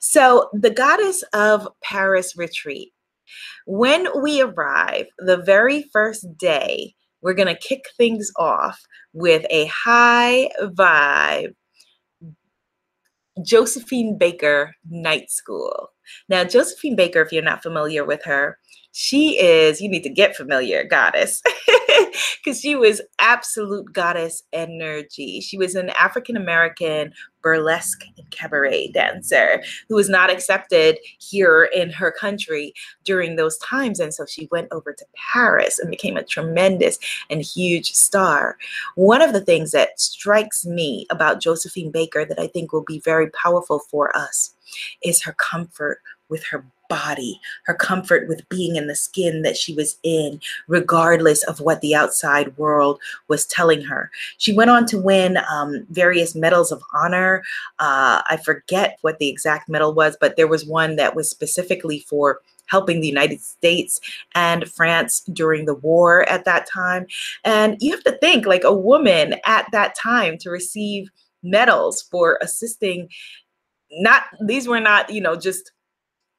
So, 0.00 0.50
the 0.52 0.70
goddess 0.70 1.22
of 1.32 1.68
Paris 1.82 2.36
retreat 2.36 2.92
when 3.66 4.06
we 4.22 4.40
arrive, 4.40 5.06
the 5.18 5.38
very 5.38 5.84
first 5.92 6.26
day, 6.36 6.94
we're 7.20 7.34
going 7.34 7.54
to 7.54 7.68
kick 7.68 7.84
things 7.96 8.30
off 8.36 8.80
with 9.12 9.46
a 9.50 9.66
high 9.66 10.50
vibe 10.60 11.54
Josephine 13.44 14.18
Baker 14.18 14.74
Night 14.90 15.30
School. 15.30 15.88
Now, 16.28 16.44
Josephine 16.44 16.96
Baker, 16.96 17.22
if 17.22 17.32
you're 17.32 17.42
not 17.42 17.62
familiar 17.62 18.04
with 18.04 18.22
her, 18.24 18.58
she 18.92 19.38
is, 19.38 19.80
you 19.80 19.88
need 19.88 20.02
to 20.02 20.10
get 20.10 20.36
familiar, 20.36 20.84
goddess, 20.84 21.42
because 22.44 22.60
she 22.60 22.74
was 22.74 23.00
absolute 23.18 23.92
goddess 23.92 24.42
energy. 24.52 25.40
She 25.40 25.58
was 25.58 25.74
an 25.74 25.90
African 25.90 26.36
American 26.36 27.12
burlesque 27.42 28.04
and 28.16 28.30
cabaret 28.30 28.92
dancer 28.92 29.62
who 29.88 29.96
was 29.96 30.08
not 30.08 30.30
accepted 30.30 30.98
here 31.18 31.68
in 31.74 31.90
her 31.90 32.12
country 32.12 32.72
during 33.04 33.36
those 33.36 33.58
times. 33.58 33.98
And 34.00 34.14
so 34.14 34.24
she 34.26 34.48
went 34.50 34.68
over 34.70 34.92
to 34.92 35.04
Paris 35.32 35.78
and 35.78 35.90
became 35.90 36.16
a 36.16 36.22
tremendous 36.22 36.98
and 37.28 37.42
huge 37.42 37.92
star. 37.92 38.56
One 38.94 39.20
of 39.20 39.32
the 39.32 39.40
things 39.40 39.72
that 39.72 40.00
strikes 40.00 40.64
me 40.64 41.06
about 41.10 41.40
Josephine 41.40 41.90
Baker 41.90 42.24
that 42.24 42.38
I 42.38 42.46
think 42.46 42.72
will 42.72 42.84
be 42.84 43.00
very 43.00 43.30
powerful 43.30 43.80
for 43.90 44.16
us 44.16 44.54
is 45.02 45.22
her 45.22 45.32
comfort 45.32 46.00
with 46.28 46.44
her 46.44 46.64
body, 46.92 47.40
her 47.64 47.72
comfort 47.72 48.28
with 48.28 48.46
being 48.50 48.76
in 48.76 48.86
the 48.86 48.94
skin 48.94 49.40
that 49.40 49.56
she 49.56 49.72
was 49.72 49.96
in, 50.02 50.38
regardless 50.68 51.42
of 51.44 51.58
what 51.58 51.80
the 51.80 51.94
outside 51.94 52.54
world 52.58 53.00
was 53.28 53.46
telling 53.46 53.80
her. 53.80 54.10
She 54.36 54.52
went 54.52 54.68
on 54.68 54.84
to 54.86 54.98
win 54.98 55.38
um, 55.50 55.86
various 55.88 56.34
medals 56.34 56.70
of 56.70 56.82
honor. 56.92 57.42
Uh, 57.78 58.20
I 58.28 58.36
forget 58.44 58.98
what 59.00 59.18
the 59.18 59.30
exact 59.30 59.70
medal 59.70 59.94
was, 59.94 60.18
but 60.20 60.36
there 60.36 60.46
was 60.46 60.66
one 60.66 60.96
that 60.96 61.16
was 61.16 61.30
specifically 61.30 62.00
for 62.00 62.42
helping 62.66 63.00
the 63.00 63.08
United 63.08 63.40
States 63.40 63.98
and 64.34 64.68
France 64.68 65.20
during 65.32 65.64
the 65.64 65.74
war 65.74 66.28
at 66.28 66.44
that 66.44 66.66
time. 66.66 67.06
And 67.42 67.78
you 67.80 67.90
have 67.92 68.04
to 68.04 68.18
think 68.18 68.44
like 68.44 68.64
a 68.64 68.74
woman 68.74 69.36
at 69.46 69.66
that 69.72 69.94
time 69.94 70.36
to 70.38 70.50
receive 70.50 71.10
medals 71.42 72.02
for 72.02 72.38
assisting 72.42 73.08
not 73.90 74.22
these 74.40 74.68
were 74.68 74.80
not 74.80 75.10
you 75.10 75.20
know 75.20 75.36
just 75.36 75.72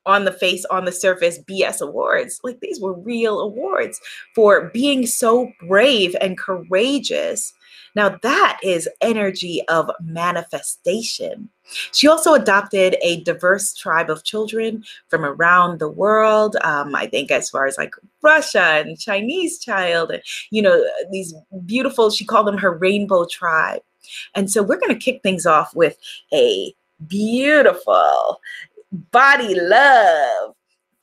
on 0.05 0.25
the 0.25 0.31
face, 0.31 0.65
on 0.65 0.86
the 0.86 0.91
surface 0.91 1.39
BS 1.39 1.81
awards. 1.81 2.39
Like 2.43 2.60
these 2.60 2.79
were 2.79 2.93
real 2.93 3.39
awards 3.39 4.00
for 4.36 4.69
being 4.74 5.05
so 5.05 5.51
brave 5.67 6.15
and 6.22 6.38
courageous. 6.38 7.53
Now, 7.95 8.17
that 8.24 8.60
is 8.63 8.89
energy 9.01 9.62
of 9.67 9.89
manifestation. 10.01 11.50
She 11.91 12.07
also 12.07 12.33
adopted 12.33 12.98
a 13.03 13.22
diverse 13.24 13.74
tribe 13.74 14.10
of 14.10 14.24
children 14.24 14.83
from 15.10 15.24
around 15.24 15.79
the 15.79 15.89
world. 15.89 16.57
Um, 16.63 16.95
I 16.95 17.05
think, 17.05 17.29
as 17.31 17.50
far 17.50 17.67
as 17.67 17.77
like 17.77 17.93
Russia 18.22 18.83
and 18.83 19.00
Chinese 19.00 19.60
child, 19.60 20.12
and 20.12 20.24
you 20.50 20.62
know, 20.62 20.83
these 21.12 21.33
beautiful, 21.65 22.10
she 22.10 22.25
called 22.25 22.48
them 22.48 22.57
her 22.57 22.75
rainbow 22.75 23.25
tribe. 23.25 23.81
And 24.36 24.51
so 24.51 24.63
we're 24.63 24.79
going 24.79 24.93
to 24.93 25.00
kick 25.00 25.22
things 25.22 25.45
off 25.45 25.75
with 25.75 25.98
a 26.33 26.74
beautiful 27.07 28.39
body 28.93 29.55
love, 29.55 30.53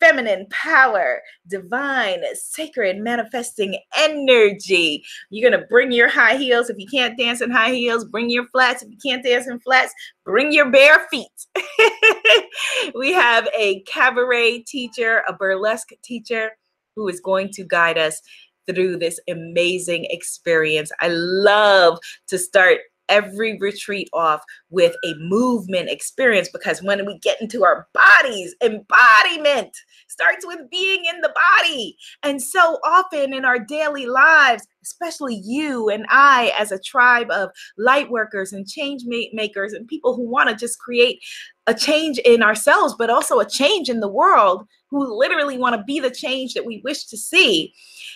feminine 0.01 0.47
power, 0.51 1.21
divine, 1.49 2.23
sacred, 2.35 2.99
manifesting 2.99 3.79
energy. 3.99 5.05
You're 5.29 5.51
going 5.51 5.61
to 5.61 5.67
bring 5.67 5.93
your 5.93 6.09
high 6.09 6.37
heels. 6.37 6.71
If 6.71 6.79
you 6.79 6.87
can't 6.87 7.19
dance 7.19 7.41
in 7.41 7.51
high 7.51 7.73
heels, 7.73 8.05
bring 8.07 8.31
your 8.31 8.47
flats. 8.47 8.83
If 8.83 8.91
you 8.91 8.99
can't 9.05 9.25
dance 9.25 9.47
in 9.47 9.61
flats, 9.61 9.93
bring 10.25 10.53
your 10.53 10.71
bare 10.71 11.07
feet. 11.11 11.27
we 12.95 13.13
have 13.13 13.49
a 13.57 13.83
cabaret 13.83 14.61
teacher, 14.61 15.23
a 15.29 15.35
burlesque 15.35 15.91
teacher 16.03 16.51
who 16.97 17.09
is 17.09 17.21
going 17.21 17.51
to 17.51 17.65
guide 17.65 17.99
us 17.99 18.21
through 18.67 18.97
this 18.97 19.19
amazing 19.29 20.07
experience. 20.11 20.93
I 21.01 21.09
love 21.09 21.99
to 22.29 22.39
start 22.39 22.79
every 23.11 23.59
retreat 23.59 24.09
off 24.13 24.41
with 24.71 24.95
a 25.05 25.15
movement 25.19 25.91
experience 25.91 26.49
because 26.49 26.83
when 26.83 27.05
we 27.05 27.19
get 27.19 27.41
into 27.43 27.65
our 27.65 27.87
bodies, 27.93 28.55
embodiment 28.63 29.77
starts 30.21 30.47
with 30.47 30.71
being 30.71 31.05
in 31.07 31.21
the 31.23 31.33
body. 31.59 31.97
And 32.23 32.43
so 32.43 32.79
often 32.85 33.33
in 33.33 33.47
our 33.47 33.59
daily 33.59 34.05
lives, 34.05 34.67
especially 34.83 35.41
you 35.43 35.89
and 35.89 36.05
I, 36.11 36.53
as 36.59 36.73
a 36.73 36.79
tribe 36.79 37.31
of 37.31 37.51
light 37.79 38.11
workers 38.11 38.53
and 38.53 38.69
change 38.69 39.05
makers 39.07 39.73
and 39.73 39.89
people 39.89 40.15
who 40.15 40.29
want 40.29 40.51
to 40.51 40.55
just 40.55 40.79
create 40.79 41.23
a 41.67 41.75
change 41.75 42.19
in 42.19 42.43
ourselves, 42.43 42.95
but 42.99 43.09
also 43.09 43.39
a 43.39 43.49
change 43.49 43.89
in 43.89 44.01
the 44.01 44.09
world, 44.09 44.67
who 44.91 45.19
literally 45.19 45.57
want 45.57 45.75
to 45.77 45.85
be 45.85 46.01
the 46.01 46.11
change 46.11 46.53
that 46.53 46.67
we 46.67 46.83
wish 46.85 47.07
to 47.07 47.17
see. 47.17 47.73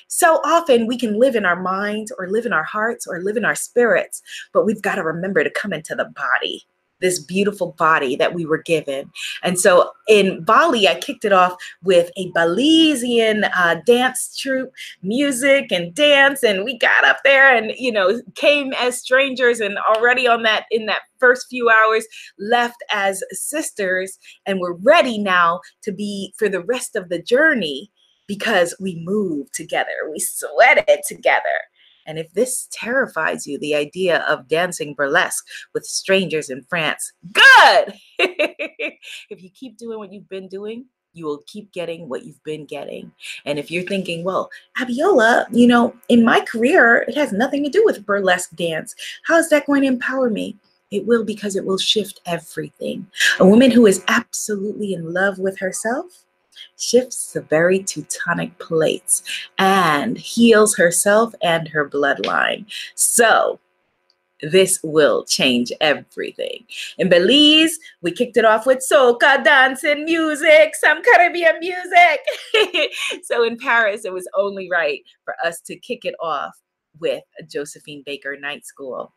So 0.08 0.40
often 0.44 0.86
we 0.86 0.98
can 0.98 1.18
live 1.18 1.36
in 1.36 1.46
our 1.46 1.60
minds 1.60 2.12
or 2.18 2.28
live 2.28 2.44
in 2.44 2.52
our 2.52 2.64
hearts 2.64 3.06
or 3.06 3.22
live 3.22 3.36
in 3.36 3.44
our 3.44 3.54
spirits, 3.54 4.20
but 4.52 4.66
we've 4.66 4.82
got 4.82 4.96
to 4.96 5.02
remember 5.02 5.42
to 5.42 5.50
come 5.50 5.72
into 5.72 5.94
the 5.94 6.12
body 6.16 6.66
this 7.00 7.18
beautiful 7.18 7.72
body 7.72 8.16
that 8.16 8.34
we 8.34 8.46
were 8.46 8.62
given. 8.62 9.10
And 9.42 9.58
so 9.58 9.90
in 10.08 10.42
Bali, 10.44 10.88
I 10.88 10.94
kicked 10.98 11.24
it 11.24 11.32
off 11.32 11.54
with 11.82 12.10
a 12.16 12.30
Belizean 12.32 13.50
uh, 13.56 13.76
dance 13.86 14.36
troupe, 14.36 14.72
music 15.02 15.70
and 15.70 15.94
dance, 15.94 16.42
and 16.42 16.64
we 16.64 16.78
got 16.78 17.04
up 17.04 17.18
there 17.24 17.54
and 17.54 17.72
you 17.78 17.92
know 17.92 18.22
came 18.34 18.72
as 18.74 18.98
strangers, 18.98 19.60
and 19.60 19.78
already 19.78 20.26
on 20.26 20.42
that 20.44 20.66
in 20.70 20.86
that 20.86 21.02
first 21.18 21.46
few 21.48 21.70
hours 21.70 22.06
left 22.38 22.82
as 22.92 23.22
sisters, 23.30 24.18
and 24.46 24.60
we're 24.60 24.74
ready 24.74 25.18
now 25.18 25.60
to 25.82 25.92
be 25.92 26.32
for 26.38 26.48
the 26.48 26.62
rest 26.62 26.96
of 26.96 27.08
the 27.08 27.22
journey 27.22 27.90
because 28.26 28.74
we 28.80 29.02
moved 29.04 29.52
together, 29.54 29.90
we 30.10 30.18
sweated 30.18 31.00
together. 31.06 31.42
And 32.06 32.18
if 32.18 32.32
this 32.32 32.68
terrifies 32.72 33.46
you, 33.46 33.58
the 33.58 33.74
idea 33.74 34.24
of 34.28 34.48
dancing 34.48 34.94
burlesque 34.94 35.44
with 35.72 35.84
strangers 35.84 36.50
in 36.50 36.62
France, 36.64 37.12
good! 37.32 37.94
if 38.18 39.42
you 39.42 39.50
keep 39.50 39.76
doing 39.76 39.98
what 39.98 40.12
you've 40.12 40.28
been 40.28 40.48
doing, 40.48 40.86
you 41.14 41.24
will 41.24 41.42
keep 41.46 41.72
getting 41.72 42.08
what 42.08 42.24
you've 42.24 42.42
been 42.42 42.66
getting. 42.66 43.10
And 43.44 43.58
if 43.58 43.70
you're 43.70 43.84
thinking, 43.84 44.24
well, 44.24 44.50
Abiola, 44.78 45.46
you 45.52 45.66
know, 45.66 45.94
in 46.08 46.24
my 46.24 46.40
career, 46.40 47.04
it 47.08 47.16
has 47.16 47.32
nothing 47.32 47.62
to 47.64 47.70
do 47.70 47.82
with 47.84 48.04
burlesque 48.04 48.54
dance. 48.56 48.94
How 49.24 49.36
is 49.36 49.48
that 49.50 49.66
going 49.66 49.82
to 49.82 49.88
empower 49.88 50.28
me? 50.28 50.56
It 50.90 51.06
will 51.06 51.24
because 51.24 51.56
it 51.56 51.64
will 51.64 51.78
shift 51.78 52.20
everything. 52.26 53.06
A 53.40 53.46
woman 53.46 53.70
who 53.70 53.86
is 53.86 54.04
absolutely 54.08 54.92
in 54.92 55.12
love 55.12 55.38
with 55.38 55.58
herself 55.58 56.24
shifts 56.78 57.32
the 57.32 57.42
very 57.42 57.82
Teutonic 57.82 58.58
plates 58.58 59.22
and 59.58 60.18
heals 60.18 60.76
herself 60.76 61.34
and 61.42 61.68
her 61.68 61.88
bloodline. 61.88 62.66
So, 62.94 63.60
this 64.50 64.78
will 64.82 65.24
change 65.24 65.72
everything. 65.80 66.64
In 66.98 67.08
Belize, 67.08 67.78
we 68.02 68.10
kicked 68.10 68.36
it 68.36 68.44
off 68.44 68.66
with 68.66 68.84
soca, 68.90 69.42
dancing, 69.42 70.04
music, 70.04 70.74
some 70.74 71.02
Caribbean 71.02 71.58
music. 71.60 72.92
so 73.22 73.44
in 73.44 73.56
Paris, 73.56 74.04
it 74.04 74.12
was 74.12 74.28
only 74.36 74.68
right 74.70 75.00
for 75.24 75.34
us 75.44 75.60
to 75.62 75.76
kick 75.76 76.04
it 76.04 76.14
off 76.20 76.52
with 77.00 77.22
Josephine 77.48 78.02
Baker 78.04 78.36
Night 78.36 78.66
School. 78.66 79.12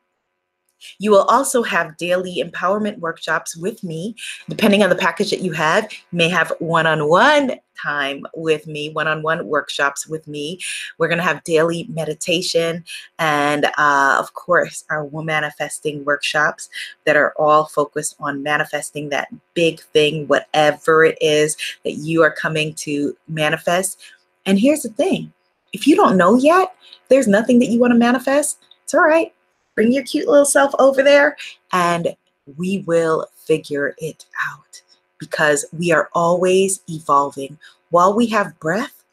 You 1.00 1.12
will 1.12 1.24
also 1.24 1.64
have 1.64 1.98
daily 1.98 2.44
empowerment 2.44 3.00
workshops 3.00 3.56
with 3.56 3.84
me. 3.84 4.16
Depending 4.50 4.84
on 4.84 4.90
the 4.90 4.96
package 4.96 5.30
that 5.32 5.42
you 5.42 5.52
have, 5.54 5.92
you 5.92 6.18
may 6.18 6.30
have 6.30 6.54
one 6.60 6.86
on 6.86 7.08
one 7.08 7.54
time 7.82 8.26
with 8.36 8.66
me, 8.66 8.90
one 8.90 9.08
on 9.08 9.22
one 9.22 9.48
workshops 9.48 10.08
with 10.08 10.28
me. 10.28 10.60
We're 10.98 11.08
going 11.08 11.20
to 11.20 11.24
have 11.24 11.44
daily 11.44 11.86
meditation 11.90 12.84
and, 13.20 13.66
uh, 13.78 14.18
of 14.20 14.34
course, 14.34 14.84
our 14.90 15.08
manifesting 15.12 16.04
workshops 16.06 16.70
that 17.06 17.16
are 17.16 17.34
all 17.38 17.66
focused 17.66 18.16
on 18.20 18.44
manifesting 18.44 19.10
that 19.10 19.30
big 19.54 19.82
thing, 19.82 20.28
whatever 20.28 21.04
it 21.06 21.18
is 21.22 21.58
that 21.84 21.94
you 21.94 22.24
are 22.24 22.32
coming 22.32 22.74
to 22.76 23.16
manifest. 23.28 24.00
And 24.46 24.60
here's 24.60 24.84
the 24.84 24.90
thing 24.90 25.34
if 25.74 25.86
you 25.86 25.96
don't 25.96 26.18
know 26.18 26.36
yet, 26.36 26.74
there's 27.10 27.28
nothing 27.28 27.60
that 27.60 27.68
you 27.68 27.80
want 27.80 27.92
to 27.92 27.98
manifest, 27.98 28.60
it's 28.84 28.94
all 28.94 29.02
right 29.02 29.34
Bring 29.78 29.92
your 29.92 30.04
cute 30.06 30.28
little 30.28 30.44
self 30.44 30.74
over 30.80 31.04
there 31.04 31.38
and 31.72 32.16
we 32.58 32.80
will 32.88 33.28
figure 33.36 33.94
it 34.00 34.26
out 34.50 34.82
because 35.20 35.66
we 35.72 35.92
are 35.92 36.10
always 36.14 36.82
evolving. 36.90 37.60
While 37.92 38.16
we 38.16 38.26
have 38.26 38.60
breath, 38.60 39.04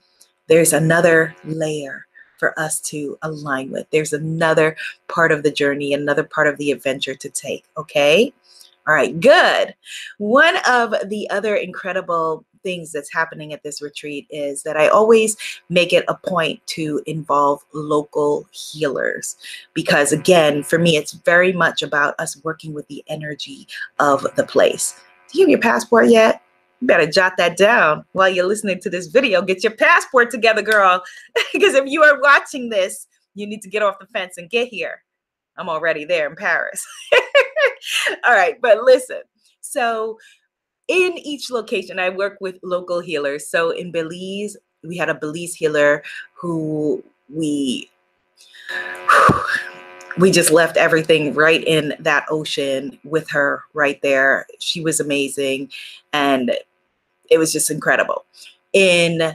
there's 0.47 0.73
another 0.73 1.37
layer 1.45 2.07
for 2.39 2.59
us 2.59 2.81
to 2.81 3.19
align 3.21 3.73
with. 3.73 3.87
There's 3.91 4.15
another 4.15 4.75
part 5.07 5.33
of 5.33 5.43
the 5.43 5.53
journey, 5.53 5.93
another 5.93 6.25
part 6.25 6.47
of 6.47 6.57
the 6.57 6.71
adventure 6.71 7.15
to 7.15 7.29
take. 7.29 7.67
Okay. 7.77 8.33
All 8.87 8.95
right, 8.95 9.21
good. 9.21 9.75
One 10.17 10.57
of 10.67 10.95
the 11.11 11.29
other 11.29 11.57
incredible 11.57 12.43
things 12.65 12.91
that's 12.91 13.13
happening 13.13 13.53
at 13.53 13.63
this 13.63 13.81
retreat 13.81 14.27
is 14.31 14.65
that 14.65 14.77
I 14.77 14.89
always 14.89 15.37
make 15.69 15.93
it 15.93 16.05
a 16.09 16.15
point 16.15 16.67
to 16.69 17.01
involve 17.07 17.65
local 17.73 18.49
healers 18.51 19.37
because, 19.75 20.11
again, 20.13 20.65
for 20.65 20.81
me, 20.81 20.97
it's 20.97 21.13
very 21.13 21.53
much 21.53 21.83
about 21.83 22.19
us 22.19 22.43
working 22.43 22.75
with 22.75 22.89
the 22.89 23.05
energy 23.07 23.69
of 24.01 24.27
the 24.35 24.45
place. 24.45 25.01
Do 25.31 25.39
you 25.39 25.45
have 25.45 25.51
your 25.51 25.61
passport 25.61 26.09
yet? 26.09 26.43
You 26.81 26.89
better 26.89 27.07
jot 27.07 27.37
that 27.37 27.57
down 27.57 28.05
while 28.13 28.29
you're 28.29 28.47
listening 28.47 28.81
to 28.81 28.91
this 28.91 29.07
video. 29.07 29.43
Get 29.43 29.63
your 29.63 29.77
passport 29.77 30.31
together, 30.31 30.63
girl. 30.63 31.05
because 31.53 31.75
if 31.75 31.87
you 31.87 32.03
are 32.03 32.21
watching 32.21 32.71
this, 32.71 33.07
you 33.35 33.47
need 33.47 33.63
to 33.63 33.69
get 33.69 33.83
off 33.83 33.99
the 34.01 34.07
fence 34.07 34.39
and 34.39 34.51
get 34.51 34.69
here. 34.69 35.03
I'm 35.57 35.69
already 35.69 36.05
there 36.05 36.29
in 36.29 36.37
Paris. 36.37 36.85
All 38.27 38.35
right, 38.35 38.61
but 38.61 38.83
listen. 38.83 39.23
So 39.61 40.19
in 40.89 41.19
each 41.19 41.51
location, 41.51 41.99
I 41.99 42.11
work 42.11 42.39
with 42.41 42.59
local 42.63 43.01
healers. 43.01 43.47
So 43.47 43.71
in 43.71 43.91
Belize, 43.91 44.57
we 44.83 44.97
had 44.97 45.09
a 45.09 45.15
Belize 45.15 45.55
healer 45.55 46.03
who 46.35 47.03
we 47.33 47.91
we 50.19 50.31
just 50.31 50.51
left 50.51 50.77
everything 50.77 51.35
right 51.35 51.65
in 51.65 51.95
that 51.99 52.27
ocean 52.31 52.99
with 53.05 53.29
her 53.31 53.63
right 53.73 54.01
there. 54.03 54.47
She 54.61 54.81
was 54.81 55.01
amazing 55.01 55.71
and 56.13 56.57
it 57.31 57.39
was 57.39 57.53
just 57.53 57.71
incredible. 57.71 58.25
In 58.73 59.35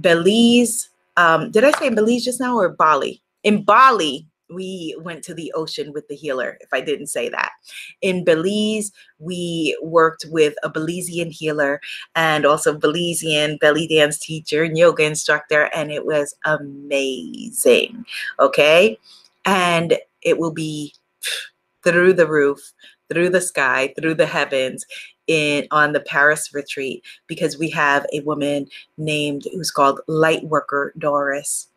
Belize, 0.00 0.90
um, 1.16 1.50
did 1.50 1.64
I 1.64 1.70
say 1.72 1.88
Belize 1.90 2.24
just 2.24 2.40
now 2.40 2.56
or 2.56 2.68
Bali? 2.68 3.22
In 3.42 3.62
Bali, 3.62 4.26
we 4.50 4.96
went 5.00 5.22
to 5.24 5.34
the 5.34 5.52
ocean 5.54 5.92
with 5.92 6.08
the 6.08 6.14
healer, 6.14 6.58
if 6.60 6.68
I 6.72 6.80
didn't 6.80 7.08
say 7.08 7.28
that. 7.28 7.52
In 8.00 8.24
Belize, 8.24 8.92
we 9.18 9.78
worked 9.82 10.26
with 10.28 10.54
a 10.62 10.70
Belizean 10.70 11.30
healer 11.30 11.80
and 12.14 12.46
also 12.46 12.76
Belizean 12.76 13.58
belly 13.60 13.86
dance 13.86 14.18
teacher 14.18 14.62
and 14.64 14.76
yoga 14.76 15.04
instructor, 15.04 15.70
and 15.74 15.90
it 15.90 16.06
was 16.06 16.34
amazing. 16.44 18.04
Okay. 18.40 18.98
And 19.44 19.98
it 20.22 20.38
will 20.38 20.52
be 20.52 20.94
through 21.84 22.14
the 22.14 22.26
roof, 22.26 22.72
through 23.12 23.30
the 23.30 23.40
sky, 23.40 23.94
through 23.98 24.14
the 24.14 24.26
heavens 24.26 24.84
in 25.26 25.66
on 25.70 25.92
the 25.92 26.00
Paris 26.00 26.52
retreat 26.54 27.04
because 27.26 27.58
we 27.58 27.68
have 27.70 28.04
a 28.12 28.20
woman 28.20 28.66
named 28.96 29.46
who's 29.52 29.70
called 29.70 30.00
Lightworker 30.08 30.90
Doris 30.98 31.68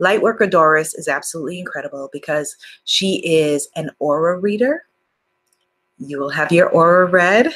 Lightworker 0.00 0.50
Doris 0.50 0.94
is 0.94 1.08
absolutely 1.08 1.58
incredible 1.58 2.10
because 2.12 2.56
she 2.84 3.16
is 3.24 3.68
an 3.76 3.90
aura 3.98 4.38
reader. 4.38 4.84
You 5.98 6.18
will 6.18 6.30
have 6.30 6.52
your 6.52 6.68
aura 6.68 7.06
read. 7.06 7.52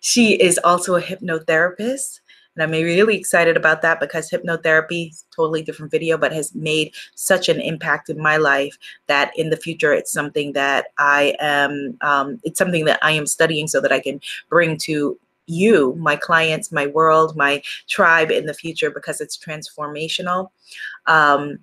She 0.00 0.34
is 0.34 0.58
also 0.64 0.94
a 0.94 1.02
hypnotherapist. 1.02 2.20
And 2.58 2.62
I'm 2.74 2.82
really 2.82 3.16
excited 3.16 3.56
about 3.56 3.82
that 3.82 4.00
because 4.00 4.28
hypnotherapy, 4.28 5.22
totally 5.34 5.62
different 5.62 5.92
video, 5.92 6.18
but 6.18 6.32
has 6.32 6.54
made 6.56 6.92
such 7.14 7.48
an 7.48 7.60
impact 7.60 8.10
in 8.10 8.20
my 8.20 8.36
life 8.36 8.76
that 9.06 9.30
in 9.36 9.50
the 9.50 9.56
future 9.56 9.92
it's 9.92 10.10
something 10.10 10.54
that 10.54 10.86
I 10.98 11.36
am 11.38 11.96
um, 12.00 12.40
it's 12.42 12.58
something 12.58 12.84
that 12.86 12.98
I 13.00 13.12
am 13.12 13.26
studying 13.26 13.68
so 13.68 13.80
that 13.80 13.92
I 13.92 14.00
can 14.00 14.20
bring 14.48 14.76
to 14.78 15.16
you, 15.48 15.94
my 15.98 16.16
clients, 16.16 16.70
my 16.70 16.86
world, 16.86 17.36
my 17.36 17.62
tribe 17.88 18.30
in 18.30 18.46
the 18.46 18.54
future 18.54 18.90
because 18.90 19.20
it's 19.20 19.36
transformational. 19.36 20.50
Um, 21.08 21.58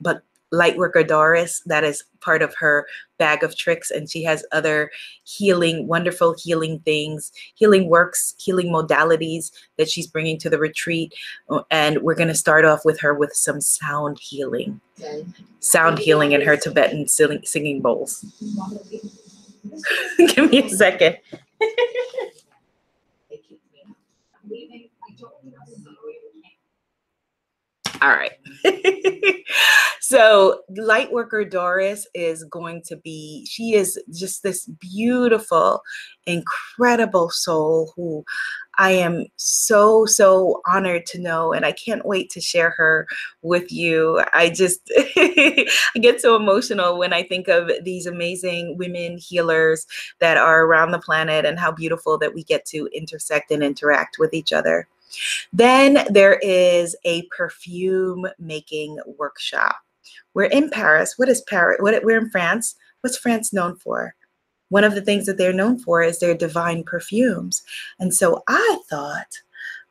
but 0.00 0.22
Lightworker 0.52 1.06
Doris, 1.06 1.62
that 1.66 1.84
is 1.84 2.04
part 2.20 2.42
of 2.42 2.54
her 2.56 2.86
bag 3.18 3.44
of 3.44 3.56
tricks, 3.56 3.90
and 3.90 4.10
she 4.10 4.24
has 4.24 4.44
other 4.52 4.90
healing, 5.24 5.86
wonderful 5.86 6.34
healing 6.36 6.80
things, 6.80 7.30
healing 7.54 7.88
works, 7.88 8.34
healing 8.38 8.66
modalities 8.66 9.52
that 9.78 9.88
she's 9.88 10.06
bringing 10.06 10.38
to 10.38 10.50
the 10.50 10.58
retreat. 10.58 11.14
Uh, 11.48 11.62
and 11.70 12.02
we're 12.02 12.16
going 12.16 12.28
to 12.28 12.34
start 12.34 12.64
off 12.64 12.84
with 12.84 13.00
her 13.00 13.14
with 13.14 13.32
some 13.32 13.60
sound 13.60 14.18
healing, 14.20 14.80
sound 15.60 15.98
healing 15.98 16.32
in 16.32 16.40
her 16.40 16.56
Tibetan 16.56 17.06
singing 17.06 17.80
bowls. 17.80 18.24
Give 20.34 20.50
me 20.50 20.64
a 20.64 20.68
second. 20.68 21.16
All 28.02 28.10
right. 28.10 28.32
so, 30.00 30.62
Lightworker 30.70 31.48
Doris 31.50 32.06
is 32.14 32.44
going 32.44 32.82
to 32.86 32.96
be, 32.96 33.46
she 33.46 33.74
is 33.74 34.00
just 34.12 34.42
this 34.42 34.66
beautiful, 34.66 35.82
incredible 36.26 37.28
soul 37.28 37.92
who 37.94 38.24
I 38.78 38.92
am 38.92 39.26
so, 39.36 40.06
so 40.06 40.62
honored 40.66 41.04
to 41.06 41.20
know. 41.20 41.52
And 41.52 41.66
I 41.66 41.72
can't 41.72 42.06
wait 42.06 42.30
to 42.30 42.40
share 42.40 42.70
her 42.70 43.06
with 43.42 43.70
you. 43.70 44.24
I 44.32 44.48
just 44.48 44.80
I 44.96 45.66
get 46.00 46.22
so 46.22 46.36
emotional 46.36 46.98
when 46.98 47.12
I 47.12 47.22
think 47.22 47.48
of 47.48 47.70
these 47.82 48.06
amazing 48.06 48.78
women 48.78 49.18
healers 49.18 49.86
that 50.20 50.38
are 50.38 50.64
around 50.64 50.92
the 50.92 50.98
planet 50.98 51.44
and 51.44 51.58
how 51.58 51.72
beautiful 51.72 52.16
that 52.18 52.34
we 52.34 52.44
get 52.44 52.64
to 52.66 52.88
intersect 52.94 53.50
and 53.50 53.62
interact 53.62 54.16
with 54.18 54.32
each 54.32 54.54
other. 54.54 54.88
Then 55.52 56.06
there 56.10 56.38
is 56.42 56.96
a 57.04 57.22
perfume 57.36 58.26
making 58.38 58.98
workshop. 59.18 59.76
We're 60.34 60.44
in 60.44 60.70
Paris. 60.70 61.14
What 61.16 61.28
is 61.28 61.42
Paris? 61.42 61.78
What, 61.80 62.04
we're 62.04 62.18
in 62.18 62.30
France. 62.30 62.76
What's 63.00 63.18
France 63.18 63.52
known 63.52 63.76
for? 63.76 64.14
One 64.68 64.84
of 64.84 64.94
the 64.94 65.02
things 65.02 65.26
that 65.26 65.36
they're 65.36 65.52
known 65.52 65.78
for 65.78 66.02
is 66.02 66.18
their 66.20 66.34
divine 66.34 66.84
perfumes. 66.84 67.62
And 67.98 68.14
so 68.14 68.42
I 68.46 68.78
thought, 68.88 69.40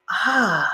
ah, 0.09 0.73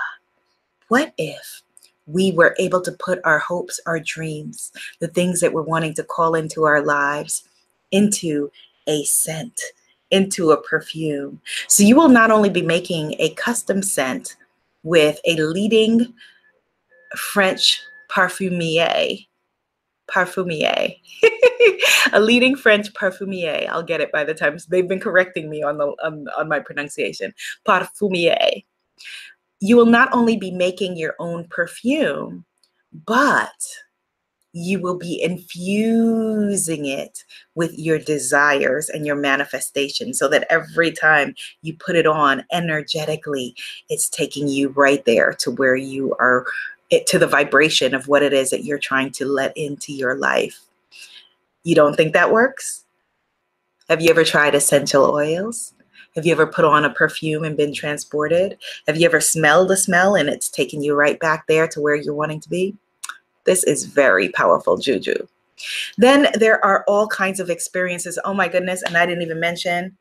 what 0.89 1.13
if 1.17 1.63
we 2.05 2.31
were 2.31 2.55
able 2.59 2.81
to 2.81 2.91
put 2.91 3.19
our 3.23 3.39
hopes, 3.39 3.79
our 3.87 3.99
dreams, 3.99 4.71
the 4.99 5.07
things 5.07 5.39
that 5.41 5.53
we're 5.53 5.63
wanting 5.63 5.95
to 5.95 6.03
call 6.03 6.35
into 6.35 6.65
our 6.65 6.83
lives 6.83 7.43
into 7.91 8.51
a 8.85 9.03
scent? 9.05 9.59
Into 10.11 10.51
a 10.51 10.61
perfume. 10.61 11.41
So 11.67 11.83
you 11.83 11.95
will 11.95 12.09
not 12.09 12.31
only 12.31 12.49
be 12.49 12.61
making 12.61 13.15
a 13.19 13.29
custom 13.31 13.81
scent 13.81 14.35
with 14.83 15.19
a 15.25 15.35
leading 15.35 16.13
French 17.15 17.81
parfumier, 18.09 19.25
parfumier, 20.09 20.95
a 22.13 22.19
leading 22.19 22.55
French 22.55 22.93
parfumier. 22.93 23.67
I'll 23.67 23.83
get 23.83 24.01
it 24.01 24.11
by 24.11 24.23
the 24.23 24.33
time 24.33 24.57
they've 24.69 24.87
been 24.87 24.99
correcting 24.99 25.49
me 25.49 25.63
on 25.63 25.77
the 25.77 25.87
on, 26.03 26.27
on 26.37 26.47
my 26.47 26.59
pronunciation. 26.59 27.33
Parfumier. 27.67 28.63
You 29.61 29.77
will 29.77 29.85
not 29.85 30.13
only 30.13 30.37
be 30.37 30.51
making 30.51 30.97
your 30.97 31.15
own 31.17 31.47
perfume, 31.49 32.45
but 33.05 33.55
you 34.57 34.79
will 34.79 34.97
be 34.97 35.21
infusing 35.21 36.85
it 36.85 37.25
with 37.55 37.77
your 37.77 37.99
desires 37.99 38.87
and 38.87 39.05
your 39.05 39.17
manifestation 39.17 40.13
so 40.13 40.29
that 40.29 40.47
every 40.49 40.93
time 40.93 41.35
you 41.61 41.75
put 41.75 41.97
it 41.97 42.07
on 42.07 42.41
energetically, 42.53 43.53
it's 43.89 44.07
taking 44.07 44.47
you 44.47 44.69
right 44.69 45.03
there 45.03 45.33
to 45.33 45.51
where 45.51 45.75
you 45.75 46.15
are, 46.19 46.45
to 47.05 47.19
the 47.19 47.27
vibration 47.27 47.93
of 47.93 48.07
what 48.07 48.23
it 48.23 48.31
is 48.31 48.49
that 48.49 48.63
you're 48.63 48.79
trying 48.79 49.11
to 49.11 49.25
let 49.25 49.51
into 49.57 49.91
your 49.91 50.15
life. 50.15 50.61
You 51.65 51.75
don't 51.75 51.97
think 51.97 52.13
that 52.13 52.31
works? 52.31 52.85
Have 53.89 54.01
you 54.01 54.09
ever 54.09 54.23
tried 54.23 54.55
essential 54.55 55.03
oils? 55.03 55.73
Have 56.15 56.25
you 56.25 56.31
ever 56.31 56.47
put 56.47 56.63
on 56.63 56.85
a 56.85 56.93
perfume 56.93 57.43
and 57.43 57.57
been 57.57 57.73
transported? 57.73 58.57
Have 58.87 58.95
you 58.95 59.05
ever 59.05 59.19
smelled 59.19 59.69
a 59.71 59.75
smell 59.75 60.15
and 60.15 60.29
it's 60.29 60.47
taken 60.47 60.81
you 60.81 60.95
right 60.95 61.19
back 61.19 61.45
there 61.47 61.67
to 61.67 61.81
where 61.81 61.95
you're 61.95 62.13
wanting 62.13 62.39
to 62.39 62.49
be? 62.49 62.73
This 63.45 63.63
is 63.63 63.85
very 63.85 64.29
powerful 64.29 64.77
juju. 64.77 65.15
Then 65.97 66.27
there 66.33 66.63
are 66.65 66.83
all 66.87 67.07
kinds 67.07 67.39
of 67.39 67.49
experiences. 67.49 68.19
Oh 68.25 68.33
my 68.33 68.47
goodness, 68.47 68.83
and 68.83 68.97
I 68.97 69.05
didn't 69.05 69.21
even 69.21 69.39
mention 69.39 69.97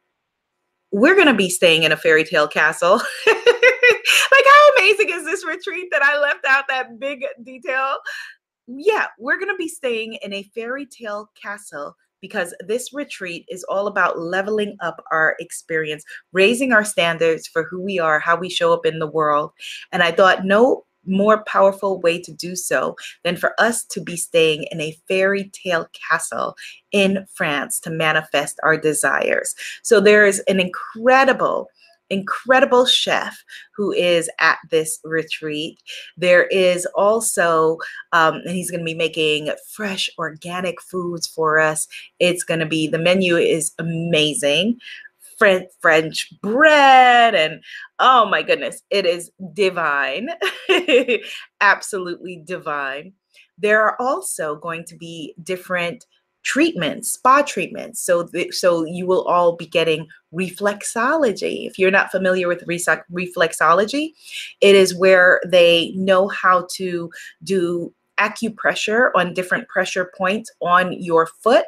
we're 0.95 1.17
going 1.17 1.27
to 1.27 1.35
be 1.35 1.51
staying 1.51 1.83
in 1.83 1.91
a 1.91 1.97
fairy 1.97 2.23
tale 2.23 2.47
castle. 2.47 3.01
like, 3.27 4.45
how 4.47 4.73
amazing 4.79 5.11
is 5.11 5.25
this 5.25 5.45
retreat 5.45 5.89
that 5.91 6.03
I 6.05 6.17
left 6.21 6.45
out 6.49 6.67
that 6.69 7.01
big 7.01 7.25
detail? 7.43 7.97
Yeah, 8.69 9.07
we're 9.19 9.39
going 9.39 9.51
to 9.51 9.57
be 9.57 9.67
staying 9.67 10.19
in 10.23 10.33
a 10.33 10.45
fairy 10.55 10.87
tale 10.87 11.31
castle 11.41 11.97
because 12.21 12.55
this 12.67 12.95
retreat 12.95 13.45
is 13.49 13.65
all 13.65 13.89
about 13.89 14.21
leveling 14.21 14.77
up 14.81 15.03
our 15.11 15.35
experience, 15.41 16.05
raising 16.33 16.73
our 16.73 16.85
standards 16.85 17.49
for 17.49 17.65
who 17.65 17.83
we 17.83 17.99
are, 17.99 18.21
how 18.21 18.37
we 18.37 18.49
show 18.49 18.73
up 18.73 18.87
in 18.87 19.01
the 19.01 19.11
world. 19.11 19.51
And 19.91 20.01
I 20.01 20.13
thought, 20.13 20.45
no 20.45 20.84
more 21.07 21.45
powerful 21.45 22.01
way 22.01 22.21
to 22.21 22.33
do 22.33 22.57
so 22.57 22.97
than 23.23 23.37
for 23.37 23.55
us 23.59 23.85
to 23.85 24.01
be 24.01 24.17
staying 24.17 24.67
in 24.71 24.81
a 24.81 24.97
fairy 25.09 25.51
tale 25.53 25.89
castle 26.11 26.57
in 26.93 27.27
France 27.33 27.81
to 27.81 27.91
manifest 27.91 28.59
our 28.63 28.77
desires. 28.77 29.55
So 29.83 30.01
there 30.01 30.27
is 30.27 30.41
an 30.49 30.61
incredible 30.61 31.69
incredible 32.11 32.85
chef 32.87 33.43
who 33.75 33.91
is 33.93 34.31
at 34.39 34.59
this 34.71 35.01
retreat. 35.05 35.79
There 36.17 36.45
is 36.45 36.87
also, 36.95 37.79
um, 38.13 38.37
and 38.45 38.51
he's 38.51 38.71
going 38.71 38.81
to 38.81 38.85
be 38.85 38.95
making 38.95 39.51
fresh 39.73 40.11
organic 40.19 40.81
foods 40.83 41.27
for 41.27 41.59
us. 41.59 41.89
It's 42.19 42.45
going 42.45 42.61
to 42.61 42.67
be, 42.67 42.87
the 42.87 42.99
menu 42.99 43.37
is 43.37 43.73
amazing. 43.79 44.79
French 45.81 46.33
bread. 46.43 47.35
And 47.35 47.63
oh 47.99 48.27
my 48.27 48.43
goodness, 48.43 48.83
it 48.91 49.07
is 49.07 49.31
divine. 49.53 50.31
Absolutely 51.61 52.43
divine. 52.45 53.13
There 53.59 53.83
are 53.83 54.01
also 54.01 54.57
going 54.57 54.85
to 54.87 54.97
be 54.97 55.35
different 55.43 56.07
treatments, 56.43 57.13
spa 57.13 57.43
treatments. 57.43 58.01
So, 58.01 58.27
th- 58.27 58.55
so 58.55 58.85
you 58.85 59.07
will 59.07 59.23
all 59.25 59.57
be 59.57 59.67
getting 59.67 60.07
reflexology. 60.33 61.67
If 61.67 61.79
you're 61.79 61.91
not 61.91 62.11
familiar 62.11 62.49
with 62.49 62.63
re- 62.67 62.79
reflexology, 63.11 64.11
it 64.61 64.75
is 64.75 64.95
where 64.95 65.41
they 65.47 65.93
know 65.97 66.29
how 66.29 66.67
to 66.75 67.11
do 67.43 67.93
acupressure 68.19 69.11
on 69.15 69.35
different 69.35 69.69
pressure 69.69 70.13
points 70.17 70.51
on 70.61 70.93
your 70.93 71.27
foot 71.27 71.67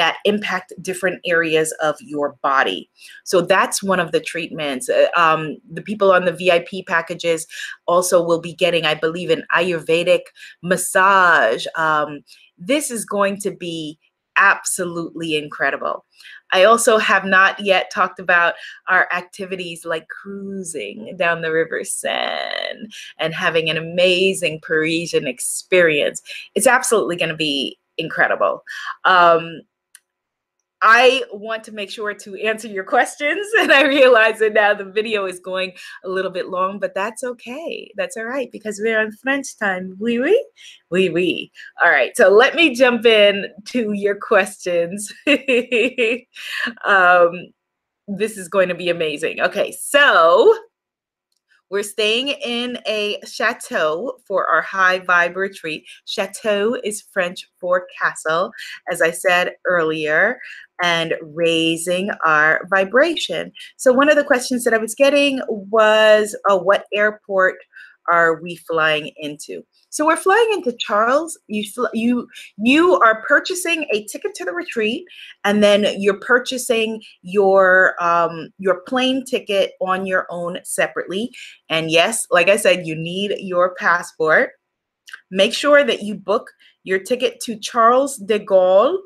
that 0.00 0.16
impact 0.24 0.72
different 0.80 1.20
areas 1.26 1.72
of 1.82 1.94
your 2.00 2.38
body. 2.42 2.88
So 3.24 3.42
that's 3.42 3.82
one 3.82 4.00
of 4.00 4.12
the 4.12 4.20
treatments. 4.20 4.88
Uh, 4.88 5.08
um, 5.14 5.58
the 5.70 5.82
people 5.82 6.10
on 6.10 6.24
the 6.24 6.32
VIP 6.32 6.86
packages 6.86 7.46
also 7.86 8.24
will 8.24 8.40
be 8.40 8.54
getting, 8.54 8.86
I 8.86 8.94
believe, 8.94 9.28
an 9.28 9.44
Ayurvedic 9.54 10.22
massage. 10.62 11.66
Um, 11.76 12.20
this 12.56 12.90
is 12.90 13.04
going 13.04 13.40
to 13.40 13.50
be 13.50 13.98
absolutely 14.38 15.36
incredible. 15.36 16.06
I 16.54 16.64
also 16.64 16.96
have 16.96 17.26
not 17.26 17.60
yet 17.60 17.90
talked 17.90 18.18
about 18.18 18.54
our 18.88 19.06
activities 19.12 19.84
like 19.84 20.08
cruising 20.08 21.14
down 21.18 21.42
the 21.42 21.52
River 21.52 21.84
Seine 21.84 22.88
and 23.18 23.34
having 23.34 23.68
an 23.68 23.76
amazing 23.76 24.60
Parisian 24.62 25.26
experience. 25.26 26.22
It's 26.54 26.66
absolutely 26.66 27.16
going 27.16 27.28
to 27.28 27.36
be 27.36 27.78
incredible. 27.98 28.64
Um, 29.04 29.60
I 30.82 31.24
want 31.32 31.64
to 31.64 31.72
make 31.72 31.90
sure 31.90 32.14
to 32.14 32.36
answer 32.36 32.68
your 32.68 32.84
questions. 32.84 33.46
And 33.60 33.72
I 33.72 33.82
realize 33.82 34.38
that 34.38 34.54
now 34.54 34.72
the 34.72 34.84
video 34.84 35.26
is 35.26 35.38
going 35.38 35.72
a 36.04 36.08
little 36.08 36.30
bit 36.30 36.48
long, 36.48 36.78
but 36.78 36.94
that's 36.94 37.22
okay. 37.22 37.92
That's 37.96 38.16
all 38.16 38.24
right 38.24 38.50
because 38.50 38.80
we're 38.82 38.98
on 38.98 39.12
French 39.12 39.58
time. 39.58 39.96
Oui, 39.98 40.18
oui, 40.18 40.44
oui, 40.90 41.10
oui. 41.10 41.52
All 41.82 41.90
right. 41.90 42.16
So 42.16 42.30
let 42.30 42.54
me 42.54 42.74
jump 42.74 43.04
in 43.04 43.46
to 43.66 43.92
your 43.92 44.16
questions. 44.16 45.12
um, 46.86 47.32
this 48.08 48.38
is 48.38 48.48
going 48.48 48.68
to 48.68 48.74
be 48.74 48.88
amazing. 48.88 49.40
Okay. 49.40 49.72
So 49.72 50.56
we're 51.70 51.82
staying 51.84 52.28
in 52.28 52.78
a 52.86 53.20
chateau 53.24 54.18
for 54.26 54.46
our 54.48 54.60
high 54.60 55.00
vibe 55.00 55.36
retreat. 55.36 55.86
Chateau 56.04 56.76
is 56.82 57.02
French 57.12 57.48
for 57.58 57.86
castle, 57.96 58.50
as 58.90 59.00
I 59.00 59.12
said 59.12 59.52
earlier, 59.64 60.38
and 60.82 61.14
raising 61.22 62.10
our 62.24 62.66
vibration. 62.68 63.52
So, 63.76 63.92
one 63.92 64.08
of 64.08 64.16
the 64.16 64.24
questions 64.24 64.64
that 64.64 64.74
I 64.74 64.78
was 64.78 64.94
getting 64.94 65.40
was 65.48 66.36
oh, 66.48 66.56
what 66.62 66.86
airport 66.92 67.56
are 68.10 68.40
we 68.42 68.56
flying 68.56 69.12
into? 69.16 69.62
So 69.90 70.06
we're 70.06 70.16
flying 70.16 70.50
into 70.52 70.72
Charles. 70.78 71.38
You 71.48 71.64
you 71.92 72.28
you 72.56 72.94
are 73.00 73.24
purchasing 73.26 73.86
a 73.92 74.04
ticket 74.04 74.34
to 74.36 74.44
the 74.44 74.52
retreat, 74.52 75.04
and 75.44 75.62
then 75.62 75.86
you're 75.98 76.20
purchasing 76.20 77.02
your 77.22 77.94
um, 78.02 78.50
your 78.58 78.82
plane 78.82 79.24
ticket 79.24 79.72
on 79.80 80.06
your 80.06 80.26
own 80.30 80.58
separately. 80.64 81.30
And 81.68 81.90
yes, 81.90 82.26
like 82.30 82.48
I 82.48 82.56
said, 82.56 82.86
you 82.86 82.94
need 82.94 83.34
your 83.38 83.74
passport. 83.74 84.50
Make 85.30 85.54
sure 85.54 85.84
that 85.84 86.02
you 86.02 86.14
book 86.14 86.50
your 86.84 86.98
ticket 86.98 87.40
to 87.40 87.58
Charles 87.58 88.16
de 88.16 88.38
Gaulle, 88.38 88.98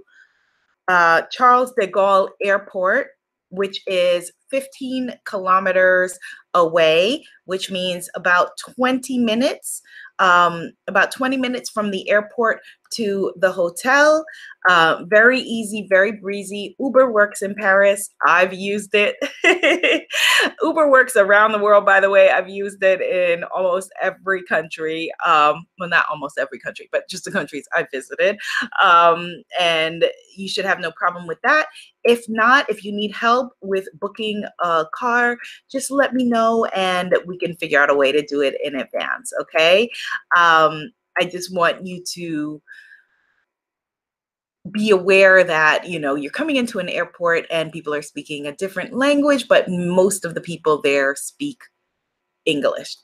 uh, 0.88 1.22
Charles 1.30 1.72
de 1.78 1.86
Gaulle 1.86 2.30
Airport, 2.42 3.08
which 3.48 3.80
is 3.86 4.30
15 4.54 5.14
kilometers 5.24 6.16
away, 6.54 7.24
which 7.46 7.72
means 7.72 8.08
about 8.14 8.50
20 8.76 9.18
minutes 9.18 9.82
um, 10.20 10.70
about 10.86 11.10
20 11.10 11.36
minutes 11.36 11.68
from 11.68 11.90
the 11.90 12.08
airport 12.08 12.60
to 12.96 13.32
the 13.36 13.52
hotel. 13.52 14.24
Uh, 14.68 15.04
very 15.08 15.40
easy, 15.40 15.86
very 15.90 16.12
breezy. 16.12 16.74
Uber 16.78 17.12
works 17.12 17.42
in 17.42 17.54
Paris. 17.54 18.08
I've 18.26 18.54
used 18.54 18.94
it. 18.94 19.16
Uber 20.62 20.90
works 20.90 21.16
around 21.16 21.52
the 21.52 21.58
world, 21.58 21.84
by 21.84 22.00
the 22.00 22.08
way. 22.08 22.30
I've 22.30 22.48
used 22.48 22.82
it 22.82 23.02
in 23.02 23.44
almost 23.44 23.92
every 24.00 24.42
country. 24.44 25.10
Um, 25.26 25.66
well, 25.78 25.90
not 25.90 26.06
almost 26.10 26.38
every 26.38 26.58
country, 26.58 26.88
but 26.90 27.08
just 27.10 27.24
the 27.24 27.30
countries 27.30 27.68
I 27.74 27.86
visited. 27.92 28.38
Um, 28.82 29.42
and 29.60 30.06
you 30.34 30.48
should 30.48 30.64
have 30.64 30.80
no 30.80 30.92
problem 30.92 31.26
with 31.26 31.40
that. 31.42 31.66
If 32.04 32.24
not, 32.28 32.68
if 32.70 32.84
you 32.84 32.92
need 32.92 33.14
help 33.14 33.52
with 33.60 33.86
booking 34.00 34.44
a 34.60 34.86
car, 34.94 35.36
just 35.70 35.90
let 35.90 36.14
me 36.14 36.24
know 36.24 36.64
and 36.66 37.14
we 37.26 37.38
can 37.38 37.54
figure 37.56 37.80
out 37.80 37.90
a 37.90 37.94
way 37.94 38.12
to 38.12 38.24
do 38.24 38.40
it 38.40 38.54
in 38.64 38.76
advance. 38.76 39.32
Okay. 39.40 39.90
Um, 40.36 40.90
I 41.18 41.24
just 41.24 41.54
want 41.54 41.86
you 41.86 42.02
to 42.14 42.62
be 44.70 44.90
aware 44.90 45.44
that 45.44 45.86
you 45.86 45.98
know 45.98 46.14
you're 46.14 46.30
coming 46.30 46.56
into 46.56 46.78
an 46.78 46.88
airport 46.88 47.46
and 47.50 47.72
people 47.72 47.92
are 47.92 48.02
speaking 48.02 48.46
a 48.46 48.52
different 48.52 48.94
language 48.94 49.46
but 49.46 49.68
most 49.68 50.24
of 50.24 50.34
the 50.34 50.40
people 50.40 50.80
there 50.80 51.14
speak 51.14 51.62
english. 52.46 52.96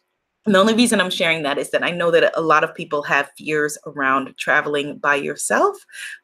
And 0.46 0.54
the 0.54 0.58
only 0.58 0.74
reason 0.74 1.00
i'm 1.00 1.10
sharing 1.10 1.42
that 1.42 1.58
is 1.58 1.70
that 1.70 1.82
i 1.84 1.90
know 1.90 2.10
that 2.10 2.32
a 2.34 2.40
lot 2.40 2.64
of 2.64 2.74
people 2.74 3.02
have 3.02 3.30
fears 3.36 3.76
around 3.86 4.34
traveling 4.38 4.96
by 4.98 5.16
yourself 5.16 5.76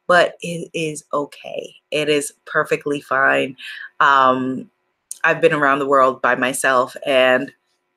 but 0.07 0.35
it 0.41 0.69
is 0.73 1.03
okay. 1.13 1.75
It 1.91 2.07
is 2.09 2.33
perfectly 2.45 3.01
fine. 3.01 3.55
Um, 3.99 4.69
i've 5.23 5.41
been 5.41 5.53
around 5.53 5.79
the 5.79 5.87
world 5.87 6.21
by 6.21 6.35
myself 6.35 6.95
and 7.05 7.51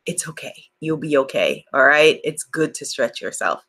it's 0.06 0.28
okay 0.28 0.69
you'll 0.80 0.96
be 0.96 1.16
okay. 1.16 1.64
All 1.72 1.84
right. 1.84 2.20
It's 2.24 2.42
good 2.42 2.74
to 2.74 2.84
stretch 2.84 3.20
yourself. 3.20 3.64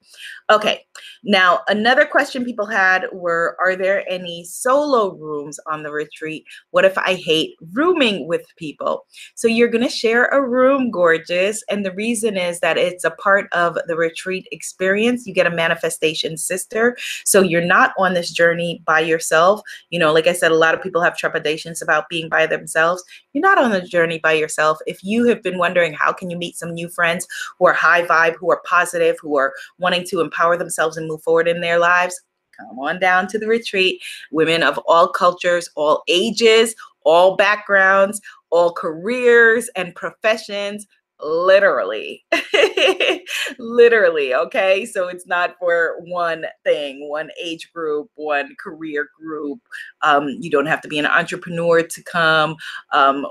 Okay. 0.50 0.86
Now, 1.24 1.62
another 1.67 2.06
question 2.06 2.43
people 2.43 2.65
had 2.65 3.06
were 3.13 3.56
Are 3.63 3.76
there 3.76 4.04
any 4.12 4.43
solo 4.43 5.15
rooms 5.15 5.60
on 5.67 5.84
the 5.84 5.91
retreat? 5.91 6.45
What 6.71 6.84
if 6.84 6.97
I 6.97 7.13
hate 7.13 7.56
rooming 7.71 8.28
with 8.28 8.45
people? 8.58 9.06
So, 9.36 9.47
you're 9.47 9.69
going 9.69 9.84
to 9.84 9.89
share 9.89 10.26
a 10.26 10.45
room, 10.45 10.91
gorgeous. 10.91 11.63
And 11.69 11.86
the 11.86 11.93
reason 11.93 12.38
is 12.38 12.60
that 12.60 12.78
it's 12.78 13.04
a 13.04 13.12
part 13.12 13.47
of 13.54 13.78
the 13.88 13.95
retreat 13.95 14.47
experience. 14.52 15.26
You 15.26 15.34
get 15.34 15.47
a 15.47 15.52
manifestation 15.52 16.38
sister. 16.38 16.97
So, 17.24 17.41
you're 17.41 17.62
not 17.62 17.93
on 17.97 18.13
this 18.13 18.32
journey 18.32 18.82
by 18.86 19.00
yourself. 19.00 19.62
You 19.89 20.00
know, 20.00 20.12
like 20.12 20.28
I 20.28 20.34
said, 20.34 20.52
a 20.52 20.56
lot 20.56 20.74
of 20.74 20.82
people 20.82 21.02
have 21.02 21.17
trepidations 21.17 21.82
about 21.82 22.10
being 22.10 22.28
by 22.28 22.45
themselves. 22.45 23.04
You're 23.32 23.41
not 23.41 23.58
on 23.58 23.71
the 23.71 23.82
journey 23.82 24.19
by 24.19 24.34
yourself. 24.34 24.80
If 24.86 25.04
you 25.04 25.26
have 25.28 25.41
been 25.43 25.58
wondering, 25.58 25.93
How 25.93 26.12
can 26.12 26.30
you 26.30 26.38
meet 26.38 26.58
some 26.58 26.74
new 26.74 26.89
friends? 26.89 27.01
Friends 27.02 27.28
who 27.58 27.66
are 27.66 27.74
high 27.74 28.06
vibe, 28.06 28.36
who 28.36 28.52
are 28.52 28.62
positive, 28.64 29.16
who 29.20 29.38
are 29.38 29.54
wanting 29.80 30.06
to 30.08 30.22
empower 30.22 30.56
themselves 30.56 30.98
and 30.98 31.08
move 31.08 31.24
forward 31.24 31.48
in 31.48 31.62
their 31.62 31.80
lives, 31.80 32.22
come 32.56 32.78
on 32.78 33.00
down 33.00 33.28
to 33.30 33.40
the 33.40 33.48
retreat. 33.48 34.00
Women 34.32 34.62
of 34.62 34.78
all 34.88 35.08
cultures, 35.08 35.68
all 35.76 36.04
ages, 36.08 36.76
all 37.04 37.36
backgrounds, 37.36 38.22
all 38.52 38.72
careers 38.72 39.68
and 39.76 39.96
professions 39.96 40.86
literally. 41.24 42.26
Literally 43.60 44.34
okay? 44.34 44.86
So 44.86 45.08
it's 45.08 45.28
not 45.28 45.56
for 45.60 45.98
one 46.02 46.46
thing 46.64 47.10
one 47.10 47.30
age 47.42 47.72
group 47.74 48.10
one 48.16 48.56
career 48.60 49.08
group. 49.20 49.60
Um, 50.02 50.30
you 50.40 50.50
don't 50.50 50.66
have 50.66 50.82
to 50.82 50.88
be 50.88 51.00
an 51.00 51.06
entrepreneur 51.06 51.84
to 51.84 52.04
come. 52.04 52.56
Um, 52.92 53.26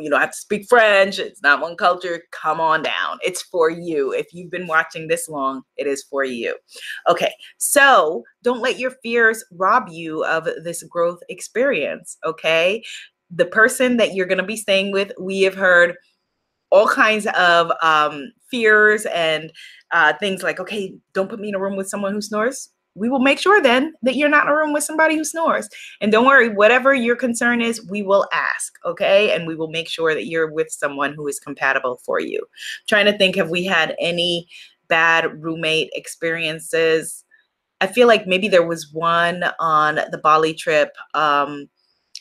you 0.00 0.10
don't 0.10 0.20
have 0.20 0.32
to 0.32 0.36
speak 0.36 0.66
French. 0.68 1.18
It's 1.18 1.42
not 1.42 1.60
one 1.60 1.76
culture. 1.76 2.22
Come 2.32 2.60
on 2.60 2.82
down. 2.82 3.18
It's 3.22 3.42
for 3.42 3.70
you. 3.70 4.12
If 4.12 4.32
you've 4.32 4.50
been 4.50 4.66
watching 4.66 5.08
this 5.08 5.28
long, 5.28 5.62
it 5.76 5.86
is 5.86 6.04
for 6.10 6.24
you. 6.24 6.56
Okay, 7.08 7.32
so 7.58 8.24
don't 8.42 8.60
let 8.60 8.78
your 8.78 8.92
fears 9.02 9.44
rob 9.52 9.88
you 9.90 10.24
of 10.24 10.48
this 10.62 10.82
growth 10.84 11.20
experience. 11.28 12.16
Okay, 12.24 12.82
the 13.30 13.46
person 13.46 13.96
that 13.96 14.14
you're 14.14 14.26
going 14.26 14.38
to 14.38 14.44
be 14.44 14.56
staying 14.56 14.92
with, 14.92 15.12
we 15.18 15.42
have 15.42 15.54
heard 15.54 15.94
all 16.70 16.88
kinds 16.88 17.26
of 17.36 17.72
um, 17.82 18.32
fears 18.50 19.06
and 19.06 19.52
uh, 19.92 20.12
things 20.20 20.42
like, 20.42 20.60
okay, 20.60 20.94
don't 21.14 21.28
put 21.28 21.40
me 21.40 21.48
in 21.48 21.54
a 21.54 21.60
room 21.60 21.76
with 21.76 21.88
someone 21.88 22.12
who 22.12 22.20
snores. 22.20 22.70
We 22.94 23.08
will 23.08 23.20
make 23.20 23.38
sure 23.38 23.62
then 23.62 23.94
that 24.02 24.16
you're 24.16 24.28
not 24.28 24.46
in 24.46 24.52
a 24.52 24.56
room 24.56 24.72
with 24.72 24.84
somebody 24.84 25.16
who 25.16 25.24
snores. 25.24 25.68
And 26.00 26.10
don't 26.10 26.26
worry, 26.26 26.48
whatever 26.48 26.92
your 26.92 27.16
concern 27.16 27.62
is, 27.62 27.86
we 27.88 28.02
will 28.02 28.26
ask, 28.32 28.74
okay? 28.84 29.32
And 29.34 29.46
we 29.46 29.54
will 29.54 29.70
make 29.70 29.88
sure 29.88 30.12
that 30.14 30.26
you're 30.26 30.50
with 30.50 30.70
someone 30.70 31.14
who 31.14 31.28
is 31.28 31.38
compatible 31.38 32.00
for 32.04 32.20
you. 32.20 32.38
I'm 32.38 32.86
trying 32.88 33.06
to 33.06 33.16
think, 33.16 33.36
have 33.36 33.50
we 33.50 33.64
had 33.64 33.94
any 34.00 34.48
bad 34.88 35.42
roommate 35.42 35.90
experiences? 35.94 37.24
I 37.80 37.86
feel 37.86 38.08
like 38.08 38.26
maybe 38.26 38.48
there 38.48 38.66
was 38.66 38.92
one 38.92 39.44
on 39.58 40.00
the 40.10 40.18
Bali 40.18 40.52
trip. 40.52 40.90
Um, 41.14 41.68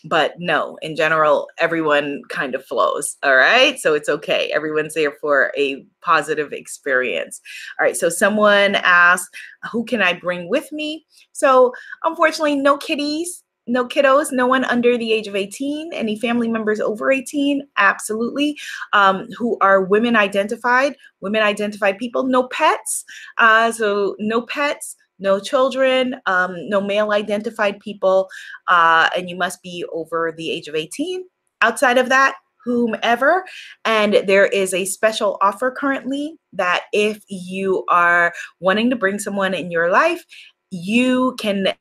but 0.05 0.33
no, 0.37 0.77
in 0.81 0.95
general, 0.95 1.47
everyone 1.57 2.21
kind 2.29 2.55
of 2.55 2.65
flows. 2.65 3.17
All 3.23 3.35
right. 3.35 3.77
So 3.79 3.93
it's 3.93 4.09
okay. 4.09 4.51
Everyone's 4.53 4.93
there 4.93 5.13
for 5.19 5.51
a 5.57 5.85
positive 6.01 6.53
experience. 6.53 7.41
All 7.79 7.85
right. 7.85 7.97
So 7.97 8.09
someone 8.09 8.75
asked, 8.75 9.35
Who 9.71 9.83
can 9.85 10.01
I 10.01 10.13
bring 10.13 10.49
with 10.49 10.71
me? 10.71 11.05
So 11.31 11.73
unfortunately, 12.03 12.55
no 12.55 12.77
kitties. 12.77 13.43
No 13.67 13.87
kiddos, 13.87 14.31
no 14.31 14.47
one 14.47 14.65
under 14.65 14.97
the 14.97 15.13
age 15.13 15.27
of 15.27 15.35
18. 15.35 15.93
Any 15.93 16.17
family 16.17 16.47
members 16.47 16.79
over 16.79 17.11
18? 17.11 17.61
Absolutely. 17.77 18.57
Um, 18.93 19.27
who 19.37 19.59
are 19.61 19.83
women 19.83 20.15
identified, 20.15 20.95
women 21.21 21.43
identified 21.43 21.99
people. 21.99 22.23
No 22.23 22.47
pets. 22.47 23.05
Uh, 23.37 23.71
so, 23.71 24.15
no 24.17 24.41
pets 24.41 24.95
no 25.19 25.39
children, 25.39 26.15
um, 26.25 26.55
no 26.69 26.81
male 26.81 27.11
identified 27.11 27.79
people, 27.79 28.29
uh, 28.67 29.09
and 29.15 29.29
you 29.29 29.35
must 29.35 29.61
be 29.61 29.85
over 29.93 30.33
the 30.35 30.49
age 30.51 30.67
of 30.67 30.75
18. 30.75 31.23
Outside 31.61 31.97
of 31.97 32.09
that, 32.09 32.35
whomever. 32.63 33.45
And 33.85 34.23
there 34.27 34.45
is 34.45 34.73
a 34.73 34.85
special 34.85 35.37
offer 35.41 35.71
currently 35.71 36.35
that 36.53 36.85
if 36.93 37.23
you 37.27 37.85
are 37.89 38.33
wanting 38.59 38.89
to 38.89 38.95
bring 38.95 39.19
someone 39.19 39.53
in 39.53 39.71
your 39.71 39.91
life, 39.91 40.23
you 40.71 41.35
can 41.39 41.73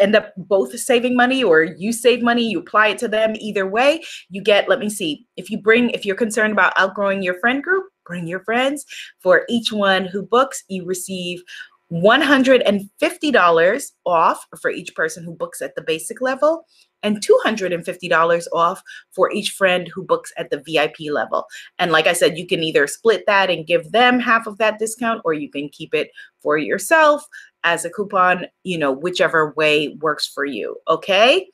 end 0.00 0.14
up 0.14 0.32
both 0.36 0.78
saving 0.78 1.16
money 1.16 1.42
or 1.42 1.64
you 1.64 1.92
save 1.92 2.22
money 2.22 2.48
you 2.48 2.60
apply 2.60 2.88
it 2.88 2.98
to 2.98 3.08
them 3.08 3.34
either 3.40 3.66
way 3.66 4.00
you 4.30 4.40
get 4.40 4.68
let 4.68 4.78
me 4.78 4.88
see 4.88 5.26
if 5.36 5.50
you 5.50 5.60
bring 5.60 5.90
if 5.90 6.04
you're 6.04 6.14
concerned 6.14 6.52
about 6.52 6.72
outgrowing 6.76 7.20
your 7.20 7.38
friend 7.40 7.60
group 7.62 7.86
bring 8.06 8.28
your 8.28 8.44
friends 8.44 8.84
for 9.18 9.44
each 9.48 9.72
one 9.72 10.04
who 10.04 10.22
books 10.22 10.62
you 10.68 10.84
receive 10.84 11.42
$150 11.92 13.90
off 14.06 14.46
for 14.60 14.70
each 14.70 14.94
person 14.94 15.24
who 15.24 15.34
books 15.34 15.60
at 15.62 15.74
the 15.74 15.82
basic 15.82 16.20
level 16.20 16.64
and 17.02 17.24
$250 17.24 18.46
off 18.52 18.82
for 19.12 19.30
each 19.30 19.50
friend 19.50 19.88
who 19.94 20.02
books 20.02 20.32
at 20.38 20.50
the 20.50 20.62
VIP 20.66 21.12
level. 21.12 21.46
And 21.78 21.92
like 21.92 22.06
I 22.06 22.14
said, 22.14 22.38
you 22.38 22.46
can 22.46 22.62
either 22.62 22.86
split 22.86 23.24
that 23.26 23.50
and 23.50 23.66
give 23.66 23.92
them 23.92 24.18
half 24.18 24.46
of 24.46 24.58
that 24.58 24.78
discount 24.78 25.20
or 25.24 25.34
you 25.34 25.50
can 25.50 25.68
keep 25.68 25.94
it 25.94 26.10
for 26.40 26.56
yourself 26.56 27.26
as 27.62 27.84
a 27.84 27.90
coupon, 27.90 28.46
you 28.62 28.78
know, 28.78 28.90
whichever 28.90 29.52
way 29.56 29.88
works 30.00 30.26
for 30.26 30.44
you. 30.44 30.76
Okay. 30.88 31.46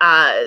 Uh, 0.00 0.44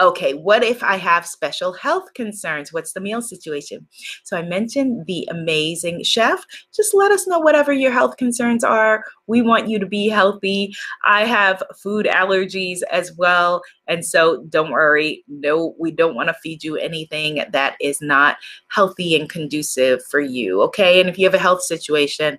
okay, 0.00 0.34
what 0.34 0.64
if 0.64 0.82
I 0.82 0.96
have 0.96 1.26
special 1.26 1.72
health 1.72 2.12
concerns? 2.14 2.72
What's 2.72 2.92
the 2.92 3.00
meal 3.00 3.22
situation? 3.22 3.86
So 4.24 4.36
I 4.36 4.42
mentioned 4.42 5.06
the 5.06 5.28
amazing 5.30 6.02
chef. 6.02 6.44
Just 6.74 6.94
let 6.94 7.12
us 7.12 7.26
know 7.26 7.38
whatever 7.38 7.72
your 7.72 7.92
health 7.92 8.16
concerns 8.16 8.64
are. 8.64 9.04
We 9.26 9.42
want 9.42 9.68
you 9.68 9.78
to 9.78 9.86
be 9.86 10.08
healthy. 10.08 10.74
I 11.04 11.24
have 11.24 11.62
food 11.76 12.06
allergies 12.06 12.80
as 12.90 13.12
well. 13.16 13.62
And 13.86 14.04
so 14.04 14.44
don't 14.48 14.72
worry. 14.72 15.24
No, 15.28 15.74
we 15.78 15.90
don't 15.90 16.14
want 16.14 16.28
to 16.28 16.34
feed 16.42 16.64
you 16.64 16.76
anything 16.76 17.44
that 17.50 17.76
is 17.80 18.00
not 18.00 18.38
healthy 18.68 19.14
and 19.14 19.28
conducive 19.28 20.04
for 20.04 20.20
you. 20.20 20.62
Okay. 20.62 21.00
And 21.00 21.08
if 21.08 21.18
you 21.18 21.26
have 21.26 21.34
a 21.34 21.38
health 21.38 21.62
situation, 21.62 22.38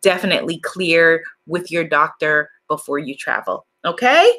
definitely 0.00 0.58
clear 0.60 1.24
with 1.46 1.70
your 1.70 1.84
doctor 1.84 2.50
before 2.68 2.98
you 2.98 3.16
travel. 3.16 3.66
Okay. 3.84 4.32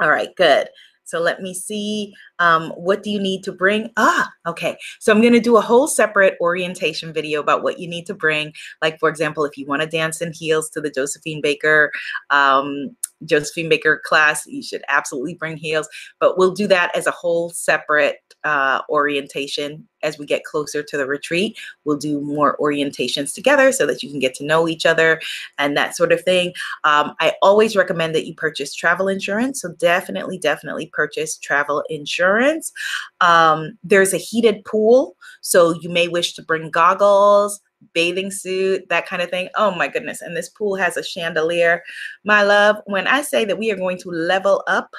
All 0.00 0.10
right, 0.10 0.34
good. 0.36 0.68
So 1.14 1.20
let 1.20 1.40
me 1.40 1.54
see. 1.54 2.12
Um, 2.40 2.70
what 2.70 3.04
do 3.04 3.10
you 3.10 3.20
need 3.20 3.44
to 3.44 3.52
bring? 3.52 3.92
Ah, 3.96 4.28
okay. 4.48 4.76
So 4.98 5.12
I'm 5.12 5.20
going 5.20 5.32
to 5.32 5.38
do 5.38 5.56
a 5.56 5.60
whole 5.60 5.86
separate 5.86 6.36
orientation 6.40 7.12
video 7.12 7.38
about 7.38 7.62
what 7.62 7.78
you 7.78 7.86
need 7.86 8.04
to 8.06 8.14
bring. 8.14 8.52
Like, 8.82 8.98
for 8.98 9.08
example, 9.08 9.44
if 9.44 9.56
you 9.56 9.64
want 9.64 9.82
to 9.82 9.86
dance 9.86 10.20
in 10.20 10.32
heels 10.32 10.68
to 10.70 10.80
the 10.80 10.90
Josephine 10.90 11.40
Baker 11.40 11.92
um, 12.30 12.96
Josephine 13.24 13.68
Baker 13.68 14.00
class, 14.04 14.46
you 14.46 14.62
should 14.62 14.82
absolutely 14.88 15.34
bring 15.34 15.56
heels. 15.56 15.88
But 16.20 16.38
we'll 16.38 16.54
do 16.54 16.66
that 16.68 16.94
as 16.96 17.06
a 17.06 17.12
whole 17.12 17.50
separate 17.50 18.18
uh, 18.44 18.80
orientation 18.90 19.86
as 20.02 20.18
we 20.18 20.26
get 20.26 20.44
closer 20.44 20.82
to 20.82 20.96
the 20.96 21.06
retreat. 21.06 21.56
We'll 21.84 21.96
do 21.96 22.20
more 22.20 22.58
orientations 22.58 23.34
together 23.34 23.72
so 23.72 23.86
that 23.86 24.02
you 24.02 24.10
can 24.10 24.18
get 24.18 24.34
to 24.34 24.44
know 24.44 24.68
each 24.68 24.84
other 24.84 25.20
and 25.58 25.76
that 25.76 25.96
sort 25.96 26.12
of 26.12 26.22
thing. 26.22 26.52
Um, 26.84 27.14
I 27.20 27.32
always 27.40 27.74
recommend 27.74 28.14
that 28.14 28.26
you 28.26 28.34
purchase 28.34 28.74
travel 28.74 29.08
insurance. 29.08 29.62
So 29.62 29.72
definitely, 29.78 30.38
definitely 30.38 30.86
purchase 30.92 31.38
travel 31.38 31.82
insurance. 31.88 32.72
Um, 33.20 33.78
there's 33.82 34.12
a 34.12 34.18
heated 34.18 34.64
pool. 34.64 35.16
So 35.40 35.72
you 35.72 35.88
may 35.88 36.08
wish 36.08 36.34
to 36.34 36.42
bring 36.42 36.70
goggles, 36.70 37.60
bathing 37.92 38.30
suit, 38.30 38.88
that 38.88 39.06
kind 39.06 39.22
of 39.22 39.30
thing. 39.30 39.48
Oh 39.56 39.74
my 39.74 39.88
goodness. 39.88 40.22
And 40.22 40.36
this 40.36 40.48
pool 40.48 40.76
has 40.76 40.96
a 40.96 41.02
chandelier. 41.02 41.82
My 42.24 42.42
love, 42.42 42.76
when 42.86 43.06
I 43.06 43.22
say 43.22 43.44
that 43.44 43.58
we 43.58 43.70
are 43.70 43.76
going 43.76 43.98
to 43.98 44.10
level 44.10 44.62
up 44.66 44.90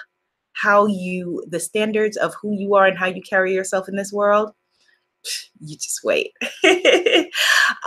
how 0.53 0.85
you, 0.85 1.43
the 1.49 1.59
standards 1.59 2.17
of 2.17 2.33
who 2.41 2.53
you 2.57 2.75
are 2.75 2.85
and 2.85 2.97
how 2.97 3.07
you 3.07 3.21
carry 3.21 3.53
yourself 3.53 3.89
in 3.89 3.95
this 3.95 4.13
world, 4.13 4.51
you 5.59 5.75
just 5.75 6.01
wait. 6.03 6.31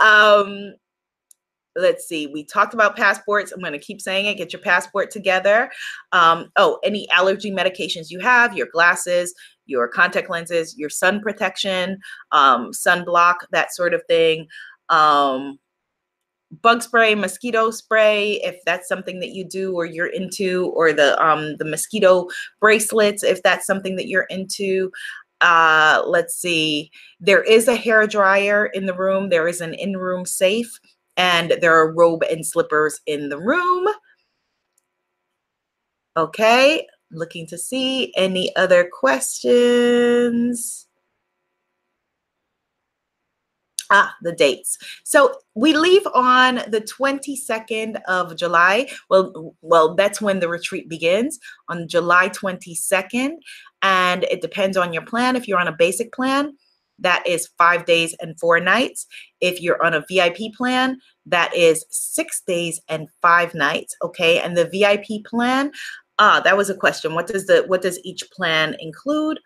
um, 0.03 0.73
let's 1.75 2.07
see 2.07 2.27
we 2.27 2.43
talked 2.43 2.73
about 2.73 2.95
passports 2.95 3.51
i'm 3.51 3.59
going 3.59 3.71
to 3.71 3.79
keep 3.79 4.01
saying 4.01 4.25
it 4.25 4.37
get 4.37 4.51
your 4.51 4.61
passport 4.61 5.11
together 5.11 5.71
um, 6.11 6.49
oh 6.55 6.79
any 6.83 7.09
allergy 7.11 7.51
medications 7.51 8.09
you 8.09 8.19
have 8.19 8.55
your 8.55 8.67
glasses 8.71 9.33
your 9.65 9.87
contact 9.87 10.29
lenses 10.29 10.77
your 10.77 10.89
sun 10.89 11.21
protection 11.21 11.97
um, 12.31 12.71
sunblock 12.71 13.35
that 13.51 13.73
sort 13.73 13.93
of 13.93 14.03
thing 14.07 14.47
um, 14.89 15.59
bug 16.61 16.81
spray, 16.81 17.15
mosquito 17.15 17.71
spray, 17.71 18.33
if 18.43 18.57
that's 18.65 18.87
something 18.87 19.19
that 19.19 19.29
you 19.29 19.43
do 19.43 19.73
or 19.73 19.85
you're 19.85 20.07
into, 20.07 20.71
or 20.75 20.93
the 20.93 21.21
um, 21.23 21.55
the 21.57 21.65
mosquito 21.65 22.27
bracelets, 22.59 23.23
if 23.23 23.41
that's 23.43 23.65
something 23.67 23.95
that 23.95 24.07
you're 24.07 24.27
into. 24.29 24.91
Uh, 25.41 26.03
let's 26.05 26.35
see. 26.35 26.91
There 27.21 27.43
is 27.43 27.67
a 27.67 27.75
hair 27.75 28.05
dryer 28.07 28.65
in 28.67 28.85
the 28.87 28.93
room. 28.93 29.29
There 29.29 29.47
is 29.47 29.61
an 29.61 29.73
in-room 29.73 30.25
safe, 30.25 30.79
and 31.15 31.55
there 31.61 31.75
are 31.75 31.93
robe 31.93 32.23
and 32.29 32.45
slippers 32.45 32.99
in 33.05 33.29
the 33.29 33.39
room. 33.39 33.87
Okay, 36.17 36.85
looking 37.11 37.47
to 37.47 37.57
see 37.57 38.11
any 38.17 38.53
other 38.57 38.89
questions. 38.91 40.88
Ah, 43.91 44.15
the 44.21 44.33
dates. 44.33 44.77
So 45.03 45.33
we 45.55 45.75
leave 45.75 46.05
on 46.13 46.55
the 46.67 46.81
22nd 46.81 47.99
of 48.07 48.35
July. 48.35 48.89
Well, 49.09 49.55
well, 49.61 49.95
that's 49.95 50.21
when 50.21 50.39
the 50.39 50.47
retreat 50.47 50.87
begins 50.87 51.39
on 51.69 51.87
July 51.87 52.29
22nd. 52.29 53.37
And 53.81 54.25
it 54.25 54.41
depends 54.41 54.77
on 54.77 54.93
your 54.93 55.05
plan. 55.05 55.35
If 55.35 55.47
you're 55.47 55.59
on 55.59 55.67
a 55.67 55.75
basic 55.75 56.13
plan, 56.13 56.53
that 56.99 57.25
is 57.25 57.49
five 57.57 57.85
days 57.85 58.15
and 58.21 58.39
four 58.39 58.59
nights. 58.59 59.07
If 59.41 59.61
you're 59.61 59.83
on 59.83 59.93
a 59.93 60.05
VIP 60.07 60.53
plan, 60.55 60.99
that 61.25 61.55
is 61.55 61.85
six 61.89 62.41
days 62.45 62.79
and 62.89 63.07
five 63.21 63.53
nights. 63.53 63.95
Okay. 64.03 64.39
And 64.39 64.55
the 64.55 64.65
VIP 64.65 65.25
plan, 65.25 65.71
ah, 66.19 66.41
that 66.43 66.57
was 66.57 66.69
a 66.69 66.75
question. 66.75 67.15
What 67.15 67.27
does 67.27 67.47
the 67.47 67.63
what 67.67 67.81
does 67.81 67.99
each 68.03 68.29
plan 68.31 68.75
include? 68.79 69.39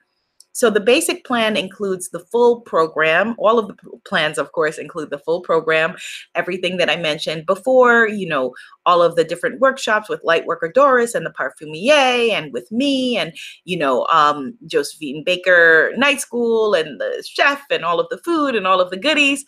So 0.54 0.70
the 0.70 0.80
basic 0.80 1.26
plan 1.26 1.58
includes 1.58 2.10
the 2.10 2.20
full 2.20 2.62
program. 2.62 3.36
All 3.40 3.60
of 3.60 3.68
the 3.68 3.76
plans, 4.06 4.38
of 4.38 4.52
course, 4.52 4.78
include 4.78 5.10
the 5.10 5.18
full 5.18 5.42
program, 5.42 5.96
everything 6.36 6.78
that 6.78 6.90
I 6.90 6.96
mentioned 6.96 7.46
before, 7.46 8.08
you 8.08 8.28
know, 8.28 8.54
all 8.86 9.02
of 9.02 9.16
the 9.16 9.24
different 9.24 9.60
workshops 9.60 10.08
with 10.08 10.24
Lightworker 10.24 10.72
Doris 10.74 11.16
and 11.16 11.26
the 11.26 11.32
Parfumier 11.32 12.32
and 12.32 12.54
with 12.54 12.72
me 12.72 13.18
and, 13.18 13.34
you 13.66 13.78
know, 13.78 14.06
um, 14.08 14.56
Josephine 14.68 15.24
Baker 15.24 15.92
Night 15.98 16.22
School 16.22 16.76
and 16.76 17.02
the 17.02 17.24
chef 17.28 17.64
and 17.72 17.84
all 17.84 18.00
of 18.00 18.08
the 18.10 18.20
food 18.20 18.56
and 18.56 18.68
all 18.68 18.80
of 18.80 18.92
the 18.92 18.98
goodies. 18.98 19.44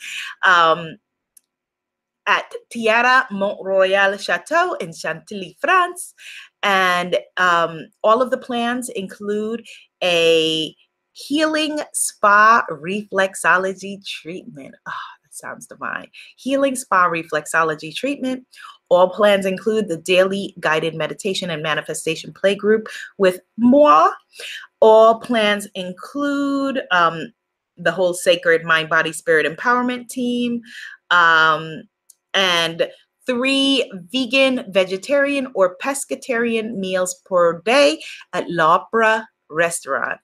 Um, 0.46 0.98
at 2.28 2.52
Tiara 2.72 3.28
Mont 3.30 3.60
Royal 3.62 4.18
Chateau 4.18 4.74
in 4.82 4.91
Chantilly, 4.91 5.56
France. 5.62 6.15
And 6.63 7.18
um, 7.38 7.89
all 8.04 8.24
of 8.24 8.32
the 8.32 8.38
plans 8.39 8.89
include 8.89 9.63
a 10.04 10.76
healing 11.15 11.80
spa 11.93 12.65
reflexology 12.69 14.06
treatment. 14.06 14.75
Oh, 14.86 14.91
that 15.23 15.34
sounds 15.34 15.65
divine. 15.65 16.08
Healing 16.36 16.75
spa 16.75 17.08
reflexology 17.08 17.95
treatment. 17.95 18.45
All 18.89 19.10
plans 19.10 19.45
include 19.45 19.88
the 19.88 19.97
daily 19.97 20.54
guided 20.60 20.93
meditation 20.93 21.49
and 21.49 21.63
manifestation 21.63 22.34
play 22.34 22.54
group 22.54 22.88
with 23.17 23.39
moi. 23.58 24.12
All 24.82 25.19
plans 25.19 25.67
include 25.73 26.82
um, 26.91 27.32
the 27.78 27.91
whole 27.91 28.13
sacred 28.13 28.65
mind, 28.65 28.89
body, 28.89 29.13
spirit 29.13 29.47
empowerment 29.47 30.10
team. 30.10 30.62
Um, 31.12 31.84
and 32.34 32.89
three 33.25 33.89
vegan, 34.12 34.65
vegetarian, 34.69 35.47
or 35.56 35.78
pescatarian 35.82 36.75
meals 36.75 37.21
per 37.25 37.62
day 37.62 38.01
at 38.34 38.49
L'Opera 38.49 39.25
Restaurant. 39.49 40.19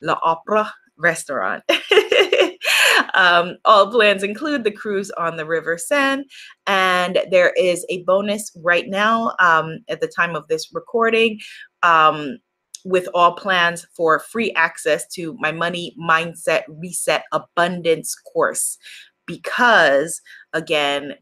La 0.00 0.18
Opera 0.22 0.72
Restaurant. 0.96 1.62
um, 3.14 3.56
all 3.64 3.90
plans 3.90 4.22
include 4.22 4.64
the 4.64 4.70
cruise 4.70 5.10
on 5.12 5.36
the 5.36 5.46
River 5.46 5.78
Seine, 5.78 6.24
and 6.66 7.18
there 7.30 7.52
is 7.56 7.84
a 7.88 8.02
bonus 8.04 8.52
right 8.62 8.88
now 8.88 9.34
um, 9.40 9.78
at 9.88 10.00
the 10.00 10.08
time 10.08 10.36
of 10.36 10.46
this 10.48 10.72
recording. 10.72 11.40
Um, 11.82 12.38
with 12.86 13.08
all 13.14 13.32
plans 13.32 13.86
for 13.96 14.18
free 14.18 14.52
access 14.52 15.08
to 15.08 15.34
my 15.40 15.50
money 15.50 15.96
mindset 15.98 16.64
reset 16.68 17.24
abundance 17.32 18.14
course 18.14 18.76
because 19.26 20.20
again 20.52 21.14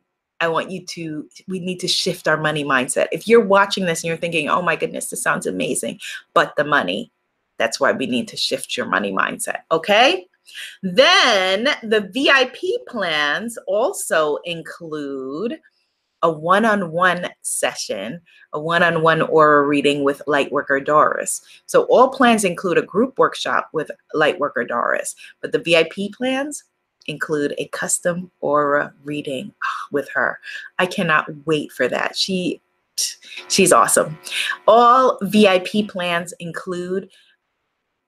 I 0.42 0.48
want 0.48 0.72
you 0.72 0.84
to, 0.84 1.28
we 1.46 1.60
need 1.60 1.78
to 1.78 1.88
shift 1.88 2.26
our 2.26 2.36
money 2.36 2.64
mindset. 2.64 3.06
If 3.12 3.28
you're 3.28 3.44
watching 3.44 3.86
this 3.86 4.00
and 4.00 4.08
you're 4.08 4.16
thinking, 4.16 4.48
oh 4.48 4.60
my 4.60 4.74
goodness, 4.74 5.08
this 5.08 5.22
sounds 5.22 5.46
amazing, 5.46 6.00
but 6.34 6.52
the 6.56 6.64
money, 6.64 7.12
that's 7.58 7.80
why 7.80 7.92
we 7.92 8.06
need 8.06 8.28
to 8.28 8.36
shift 8.36 8.76
your 8.76 8.86
money 8.86 9.12
mindset. 9.12 9.60
Okay. 9.70 10.26
Then 10.82 11.68
the 11.82 12.10
VIP 12.12 12.86
plans 12.88 13.58
also 13.66 14.36
include 14.44 15.60
a 16.22 16.30
one 16.30 16.64
on 16.64 16.92
one 16.92 17.28
session, 17.42 18.20
a 18.52 18.60
one 18.60 18.82
on 18.82 19.02
one 19.02 19.22
aura 19.22 19.66
reading 19.66 20.04
with 20.04 20.22
Lightworker 20.26 20.84
Doris. 20.84 21.42
So, 21.66 21.82
all 21.84 22.10
plans 22.10 22.44
include 22.44 22.78
a 22.78 22.82
group 22.82 23.18
workshop 23.18 23.68
with 23.72 23.90
Lightworker 24.14 24.66
Doris, 24.66 25.16
but 25.40 25.52
the 25.52 25.58
VIP 25.58 26.12
plans 26.12 26.64
include 27.06 27.54
a 27.58 27.66
custom 27.68 28.30
aura 28.40 28.92
reading 29.04 29.52
with 29.90 30.08
her. 30.10 30.38
I 30.78 30.86
cannot 30.86 31.26
wait 31.46 31.72
for 31.72 31.88
that. 31.88 32.16
She 32.16 32.60
she's 33.48 33.72
awesome. 33.72 34.18
All 34.68 35.18
VIP 35.22 35.88
plans 35.88 36.32
include 36.38 37.10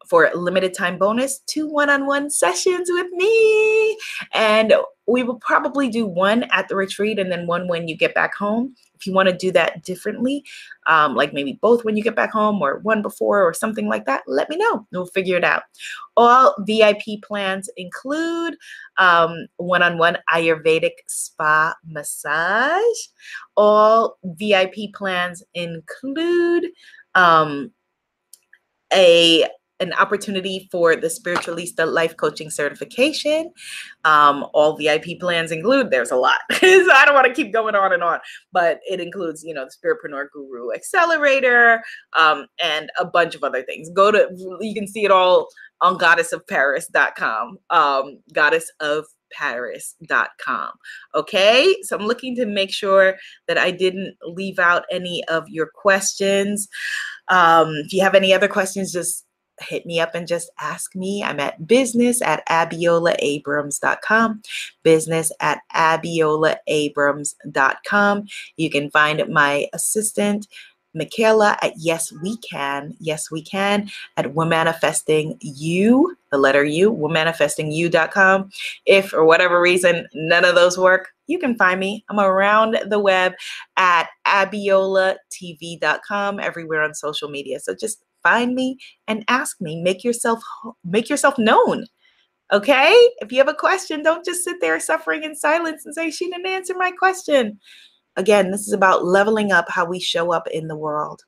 for 0.07 0.31
limited 0.35 0.75
time 0.75 0.99
bonus 0.99 1.40
two 1.47 1.67
one-on-one 1.69 2.31
sessions 2.31 2.88
with 2.90 3.11
me. 3.12 3.99
And 4.33 4.75
we 5.07 5.23
will 5.23 5.38
probably 5.38 5.88
do 5.88 6.07
one 6.07 6.45
at 6.53 6.69
the 6.69 6.77
retreat 6.77 7.19
and 7.19 7.31
then 7.31 7.47
one 7.47 7.69
when 7.69 7.88
you 7.88 7.97
get 7.97 8.14
back 8.14 8.35
home. 8.35 8.75
If 8.95 9.07
you 9.07 9.12
want 9.12 9.29
to 9.29 9.37
do 9.37 9.53
that 9.53 9.83
differently 9.83 10.45
um, 10.87 11.14
like 11.14 11.33
maybe 11.33 11.59
both 11.61 11.85
when 11.85 11.97
you 11.97 12.03
get 12.03 12.17
back 12.17 12.33
home 12.33 12.61
or 12.61 12.79
one 12.81 13.03
before 13.03 13.43
or 13.43 13.53
something 13.53 13.88
like 13.88 14.07
that 14.07 14.23
let 14.27 14.49
me 14.49 14.57
know. 14.57 14.87
We'll 14.93 15.07
figure 15.07 15.37
it 15.37 15.45
out. 15.45 15.62
All 16.17 16.55
vip 16.61 17.03
plans 17.23 17.69
include 17.77 18.57
um, 18.99 19.47
one-on-one 19.57 20.19
ayurvedic 20.33 20.93
spa 21.07 21.75
massage. 21.87 22.81
All 23.57 24.19
vip 24.25 24.75
plans 24.95 25.43
include 25.55 26.67
um, 27.14 27.71
a 28.93 29.47
an 29.80 29.92
opportunity 29.94 30.68
for 30.70 30.94
the 30.96 31.08
Spiritualista 31.08 31.90
Life 31.90 32.14
Coaching 32.16 32.50
Certification. 32.50 33.50
Um, 34.04 34.46
all 34.54 34.76
VIP 34.76 35.18
plans 35.18 35.50
include, 35.50 35.90
there's 35.90 36.10
a 36.10 36.16
lot. 36.16 36.40
so 36.52 36.92
I 36.92 37.04
don't 37.04 37.14
want 37.14 37.26
to 37.26 37.34
keep 37.34 37.52
going 37.52 37.74
on 37.74 37.92
and 37.92 38.02
on, 38.02 38.20
but 38.52 38.80
it 38.88 39.00
includes, 39.00 39.42
you 39.42 39.52
know, 39.52 39.66
the 39.66 39.72
Spiritpreneur 39.72 40.30
Guru 40.32 40.72
Accelerator 40.72 41.82
um, 42.16 42.46
and 42.62 42.88
a 42.98 43.04
bunch 43.04 43.34
of 43.34 43.42
other 43.42 43.62
things. 43.62 43.90
Go 43.90 44.12
to, 44.12 44.28
you 44.60 44.74
can 44.74 44.87
see 44.87 45.04
it 45.04 45.10
all 45.10 45.48
on 45.80 45.98
goddessofparis.com. 45.98 47.58
Um, 47.70 48.20
goddessofparis.com. 48.32 50.70
Okay, 51.14 51.76
so 51.82 51.96
I'm 51.96 52.06
looking 52.06 52.37
to 52.37 52.46
make 52.46 52.72
sure 52.72 53.16
that 53.48 53.58
I 53.58 53.72
didn't 53.72 54.14
leave 54.22 54.60
out 54.60 54.84
any 54.90 55.24
of 55.24 55.48
your 55.48 55.68
questions. 55.74 56.68
Um, 57.28 57.70
if 57.84 57.92
you 57.92 58.02
have 58.02 58.14
any 58.14 58.32
other 58.32 58.48
questions, 58.48 58.92
just 58.92 59.26
hit 59.61 59.87
me 59.87 60.01
up 60.01 60.14
and 60.14 60.27
just 60.27 60.51
ask 60.61 60.95
me. 60.95 61.23
I'm 61.23 61.40
at 61.40 61.67
business 61.67 62.21
at 62.23 62.47
abiolaabrams.com. 62.49 64.43
Business 64.83 65.33
at 65.40 65.61
abiolaabrams.com. 65.75 68.25
You 68.57 68.71
can 68.71 68.90
find 68.90 69.29
my 69.29 69.67
assistant, 69.73 70.49
Michaela, 70.95 71.59
at 71.62 71.75
Yes 71.77 72.12
We 72.23 72.37
Can. 72.38 72.97
Yes 73.01 73.31
We 73.31 73.43
Can 73.43 73.90
at 74.17 74.35
We're 74.35 74.47
Manifesting 74.47 75.37
You, 75.40 76.17
the 76.31 76.38
letter 76.38 76.64
U, 76.64 76.90
We're 76.90 77.11
Manifesting 77.11 77.71
You.com. 77.73 78.51
If 78.87 79.11
for 79.11 79.25
whatever 79.25 79.61
reason 79.61 80.07
none 80.14 80.45
of 80.45 80.55
those 80.55 80.79
work, 80.79 81.09
you 81.27 81.38
can 81.38 81.57
find 81.57 81.81
me. 81.81 82.05
I'm 82.09 82.21
around 82.21 82.79
the 82.87 82.99
web 82.99 83.33
at 83.77 84.09
abiolatv.com, 84.27 86.40
everywhere 86.40 86.83
on 86.83 86.95
social 86.95 87.31
media. 87.31 87.61
So 87.61 87.75
just 87.75 88.03
find 88.24 88.56
me 88.56 88.78
and 89.06 89.24
ask 89.28 89.60
me. 89.60 89.80
Make 89.80 90.02
yourself 90.02 90.42
make 90.84 91.08
yourself 91.08 91.38
known. 91.38 91.87
Okay? 92.52 92.92
If 93.18 93.30
you 93.30 93.38
have 93.38 93.48
a 93.48 93.54
question, 93.54 94.02
don't 94.02 94.24
just 94.24 94.42
sit 94.42 94.60
there 94.60 94.78
suffering 94.80 95.22
in 95.22 95.37
silence 95.37 95.87
and 95.87 95.94
say 95.94 96.10
she 96.10 96.28
didn't 96.28 96.46
answer 96.46 96.74
my 96.76 96.90
question. 96.90 97.60
Again, 98.16 98.50
this 98.50 98.66
is 98.66 98.72
about 98.72 99.04
leveling 99.04 99.52
up 99.52 99.66
how 99.68 99.84
we 99.84 100.00
show 100.00 100.32
up 100.32 100.48
in 100.48 100.66
the 100.68 100.76
world. 100.76 101.22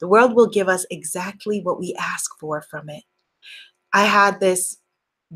The 0.00 0.08
world 0.08 0.34
will 0.34 0.48
give 0.48 0.68
us 0.68 0.84
exactly 0.90 1.60
what 1.62 1.78
we 1.78 1.96
ask 1.98 2.30
for 2.38 2.62
from 2.62 2.88
it. 2.90 3.04
I 3.92 4.04
had 4.04 4.40
this 4.40 4.78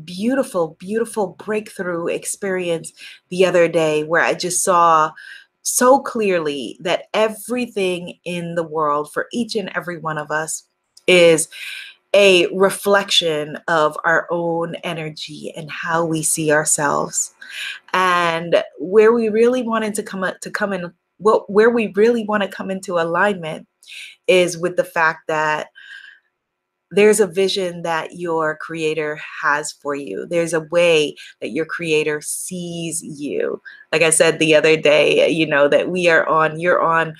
beautiful, 0.03 0.77
beautiful 0.79 1.35
breakthrough 1.39 2.07
experience 2.07 2.93
the 3.29 3.45
other 3.45 3.67
day 3.67 4.03
where 4.03 4.21
I 4.21 4.33
just 4.33 4.63
saw 4.63 5.11
so 5.63 5.99
clearly 5.99 6.77
that 6.81 7.05
everything 7.13 8.19
in 8.23 8.55
the 8.55 8.63
world 8.63 9.11
for 9.11 9.27
each 9.33 9.55
and 9.55 9.69
every 9.75 9.97
one 9.97 10.17
of 10.17 10.31
us 10.31 10.63
is 11.07 11.49
a 12.13 12.47
reflection 12.55 13.57
of 13.67 13.97
our 14.05 14.27
own 14.31 14.75
energy 14.83 15.53
and 15.55 15.69
how 15.69 16.05
we 16.05 16.23
see 16.23 16.51
ourselves 16.51 17.33
and 17.93 18.63
where 18.79 19.13
we 19.13 19.29
really 19.29 19.61
wanted 19.61 19.93
to 19.93 20.03
come 20.03 20.23
up 20.23 20.39
to 20.39 20.49
come 20.49 20.73
in 20.73 20.91
what 21.17 21.49
where 21.49 21.69
we 21.69 21.87
really 21.95 22.23
want 22.23 22.43
to 22.43 22.49
come 22.49 22.71
into 22.71 22.99
alignment 22.99 23.67
is 24.27 24.57
with 24.57 24.75
the 24.75 24.83
fact 24.83 25.27
that 25.27 25.67
there's 26.91 27.19
a 27.19 27.27
vision 27.27 27.81
that 27.81 28.15
your 28.15 28.55
creator 28.55 29.19
has 29.41 29.73
for 29.73 29.93
you. 29.93 30.25
There's 30.25 30.53
a 30.53 30.61
way 30.71 31.15
that 31.41 31.49
your 31.49 31.65
creator 31.65 32.21
sees 32.21 33.03
you. 33.03 33.61
Like 33.91 34.03
I 34.03 34.09
said 34.09 34.39
the 34.39 34.55
other 34.55 34.77
day, 34.77 35.29
you 35.29 35.45
know, 35.45 35.67
that 35.67 35.89
we 35.89 36.07
are 36.07 36.25
on, 36.27 36.59
you're 36.59 36.81
on 36.81 37.13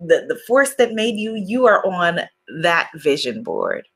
the, 0.00 0.26
the 0.28 0.38
force 0.46 0.74
that 0.74 0.92
made 0.92 1.16
you, 1.16 1.34
you 1.34 1.66
are 1.66 1.84
on 1.86 2.20
that 2.60 2.90
vision 2.94 3.42
board. 3.42 3.88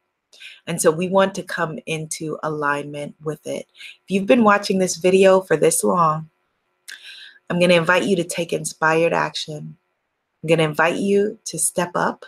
And 0.67 0.81
so 0.81 0.91
we 0.91 1.09
want 1.09 1.35
to 1.35 1.43
come 1.43 1.79
into 1.87 2.39
alignment 2.43 3.15
with 3.23 3.47
it. 3.47 3.67
If 4.05 4.11
you've 4.11 4.27
been 4.27 4.45
watching 4.45 4.79
this 4.79 4.97
video 4.97 5.41
for 5.41 5.57
this 5.57 5.83
long, 5.83 6.31
I'm 7.49 7.59
going 7.59 7.71
to 7.71 7.77
invite 7.77 8.05
you 8.05 8.17
to 8.17 8.25
take 8.25 8.53
inspired 8.53 9.13
action. 9.13 9.77
I'm 10.43 10.49
going 10.49 10.59
to 10.59 10.65
invite 10.65 10.97
you 10.97 11.39
to 11.47 11.59
step 11.59 11.91
up 11.95 12.25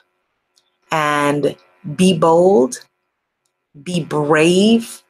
and 0.91 1.57
be 1.95 2.19
bold, 2.19 2.85
be 3.83 4.05
brave, 4.05 5.03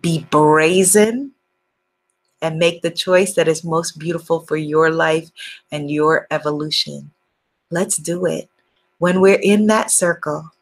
be 0.00 0.26
brazen, 0.30 1.32
and 2.40 2.58
make 2.58 2.82
the 2.82 2.90
choice 2.90 3.34
that 3.34 3.48
is 3.48 3.64
most 3.64 3.98
beautiful 3.98 4.40
for 4.40 4.56
your 4.56 4.90
life 4.90 5.30
and 5.72 5.90
your 5.90 6.26
evolution. 6.30 7.10
Let's 7.70 7.96
do 7.96 8.26
it. 8.26 8.48
When 8.98 9.20
we're 9.20 9.40
in 9.42 9.66
that 9.66 9.90
circle, 9.90 10.52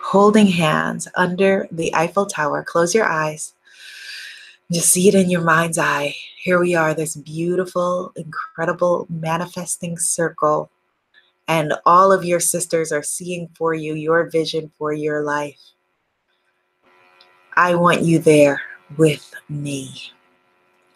holding 0.00 0.46
hands 0.46 1.08
under 1.16 1.68
the 1.70 1.94
Eiffel 1.94 2.26
Tower, 2.26 2.62
close 2.62 2.94
your 2.94 3.06
eyes. 3.06 3.54
Just 4.70 4.90
see 4.90 5.08
it 5.08 5.14
in 5.14 5.30
your 5.30 5.42
mind's 5.42 5.78
eye. 5.78 6.14
Here 6.38 6.58
we 6.58 6.74
are, 6.74 6.92
this 6.92 7.16
beautiful, 7.16 8.12
incredible 8.16 9.06
manifesting 9.08 9.96
circle. 9.96 10.70
And 11.46 11.72
all 11.86 12.12
of 12.12 12.24
your 12.24 12.40
sisters 12.40 12.92
are 12.92 13.02
seeing 13.02 13.48
for 13.56 13.72
you 13.74 13.94
your 13.94 14.28
vision 14.28 14.70
for 14.76 14.92
your 14.92 15.22
life. 15.22 15.60
I 17.56 17.74
want 17.76 18.02
you 18.02 18.18
there 18.18 18.60
with 18.96 19.34
me. 19.48 20.12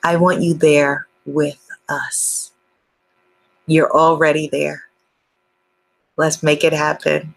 I 0.02 0.16
want 0.16 0.42
you 0.42 0.54
there 0.54 1.06
with 1.24 1.66
us. 1.88 2.52
You're 3.66 3.90
already 3.90 4.48
there. 4.48 4.84
Let's 6.16 6.42
make 6.42 6.64
it 6.64 6.72
happen. 6.72 7.34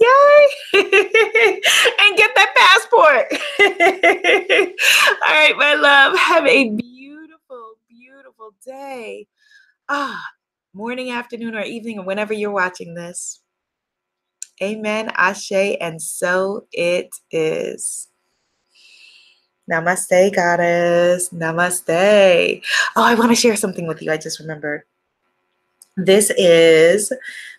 Yay! 0.00 0.46
and 0.74 2.16
get 2.16 2.30
that 2.34 2.54
passport. 2.56 3.32
All 5.22 5.32
right, 5.34 5.56
my 5.56 5.74
love. 5.74 6.16
Have 6.18 6.46
a 6.46 6.70
beautiful, 6.70 7.74
beautiful 7.88 8.54
day. 8.64 9.26
Ah, 9.88 10.22
morning, 10.74 11.10
afternoon, 11.10 11.54
or 11.54 11.62
evening, 11.62 11.98
or 11.98 12.04
whenever 12.04 12.32
you're 12.32 12.50
watching 12.50 12.94
this. 12.94 13.40
Amen, 14.62 15.10
Ashe, 15.16 15.76
and 15.80 16.00
so 16.00 16.66
it 16.72 17.10
is. 17.30 18.08
Namaste, 19.70 20.34
goddess. 20.34 21.30
Namaste. 21.30 22.62
Oh, 22.96 23.02
I 23.02 23.14
want 23.14 23.30
to 23.30 23.36
share 23.36 23.56
something 23.56 23.86
with 23.86 24.02
you. 24.02 24.12
I 24.12 24.16
just 24.16 24.40
remembered. 24.40 24.82
This 25.96 26.30
is 26.38 27.12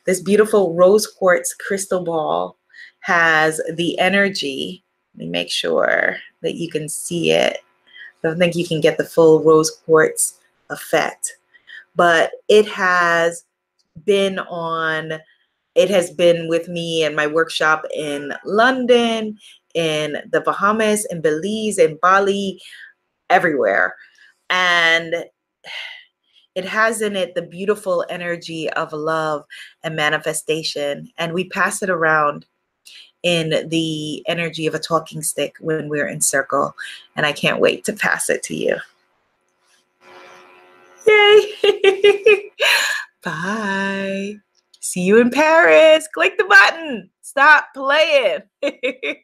this 0.05 0.21
beautiful 0.21 0.73
rose 0.73 1.05
quartz 1.05 1.53
crystal 1.53 2.03
ball 2.03 2.57
has 3.01 3.61
the 3.73 3.97
energy. 3.99 4.83
Let 5.15 5.25
me 5.25 5.29
make 5.29 5.51
sure 5.51 6.17
that 6.41 6.55
you 6.55 6.69
can 6.69 6.89
see 6.89 7.31
it. 7.31 7.57
I 8.23 8.27
don't 8.27 8.39
think 8.39 8.55
you 8.55 8.67
can 8.67 8.81
get 8.81 8.97
the 8.97 9.05
full 9.05 9.43
rose 9.43 9.69
quartz 9.69 10.39
effect, 10.69 11.37
but 11.95 12.31
it 12.47 12.67
has 12.67 13.43
been 14.05 14.39
on, 14.39 15.13
it 15.75 15.89
has 15.89 16.09
been 16.09 16.47
with 16.47 16.67
me 16.67 17.03
in 17.03 17.15
my 17.15 17.27
workshop 17.27 17.83
in 17.93 18.33
London, 18.45 19.37
in 19.75 20.17
the 20.31 20.41
Bahamas, 20.41 21.05
in 21.11 21.21
Belize, 21.21 21.77
in 21.77 21.99
Bali, 22.01 22.59
everywhere. 23.29 23.95
And 24.49 25.25
it 26.55 26.65
has 26.65 27.01
in 27.01 27.15
it 27.15 27.35
the 27.35 27.41
beautiful 27.41 28.05
energy 28.09 28.69
of 28.71 28.93
love 28.93 29.45
and 29.83 29.95
manifestation. 29.95 31.11
And 31.17 31.33
we 31.33 31.49
pass 31.49 31.81
it 31.81 31.89
around 31.89 32.45
in 33.23 33.67
the 33.69 34.23
energy 34.27 34.67
of 34.67 34.75
a 34.75 34.79
talking 34.79 35.23
stick 35.23 35.55
when 35.59 35.89
we're 35.89 36.07
in 36.07 36.21
circle. 36.21 36.75
And 37.15 37.25
I 37.25 37.31
can't 37.31 37.59
wait 37.59 37.83
to 37.85 37.93
pass 37.93 38.29
it 38.29 38.43
to 38.43 38.55
you. 38.55 38.77
Yay! 41.07 42.51
Bye. 43.23 44.35
See 44.79 45.01
you 45.01 45.19
in 45.19 45.29
Paris. 45.29 46.07
Click 46.13 46.37
the 46.37 46.43
button. 46.43 47.09
Stop 47.21 47.67
playing. 47.73 48.43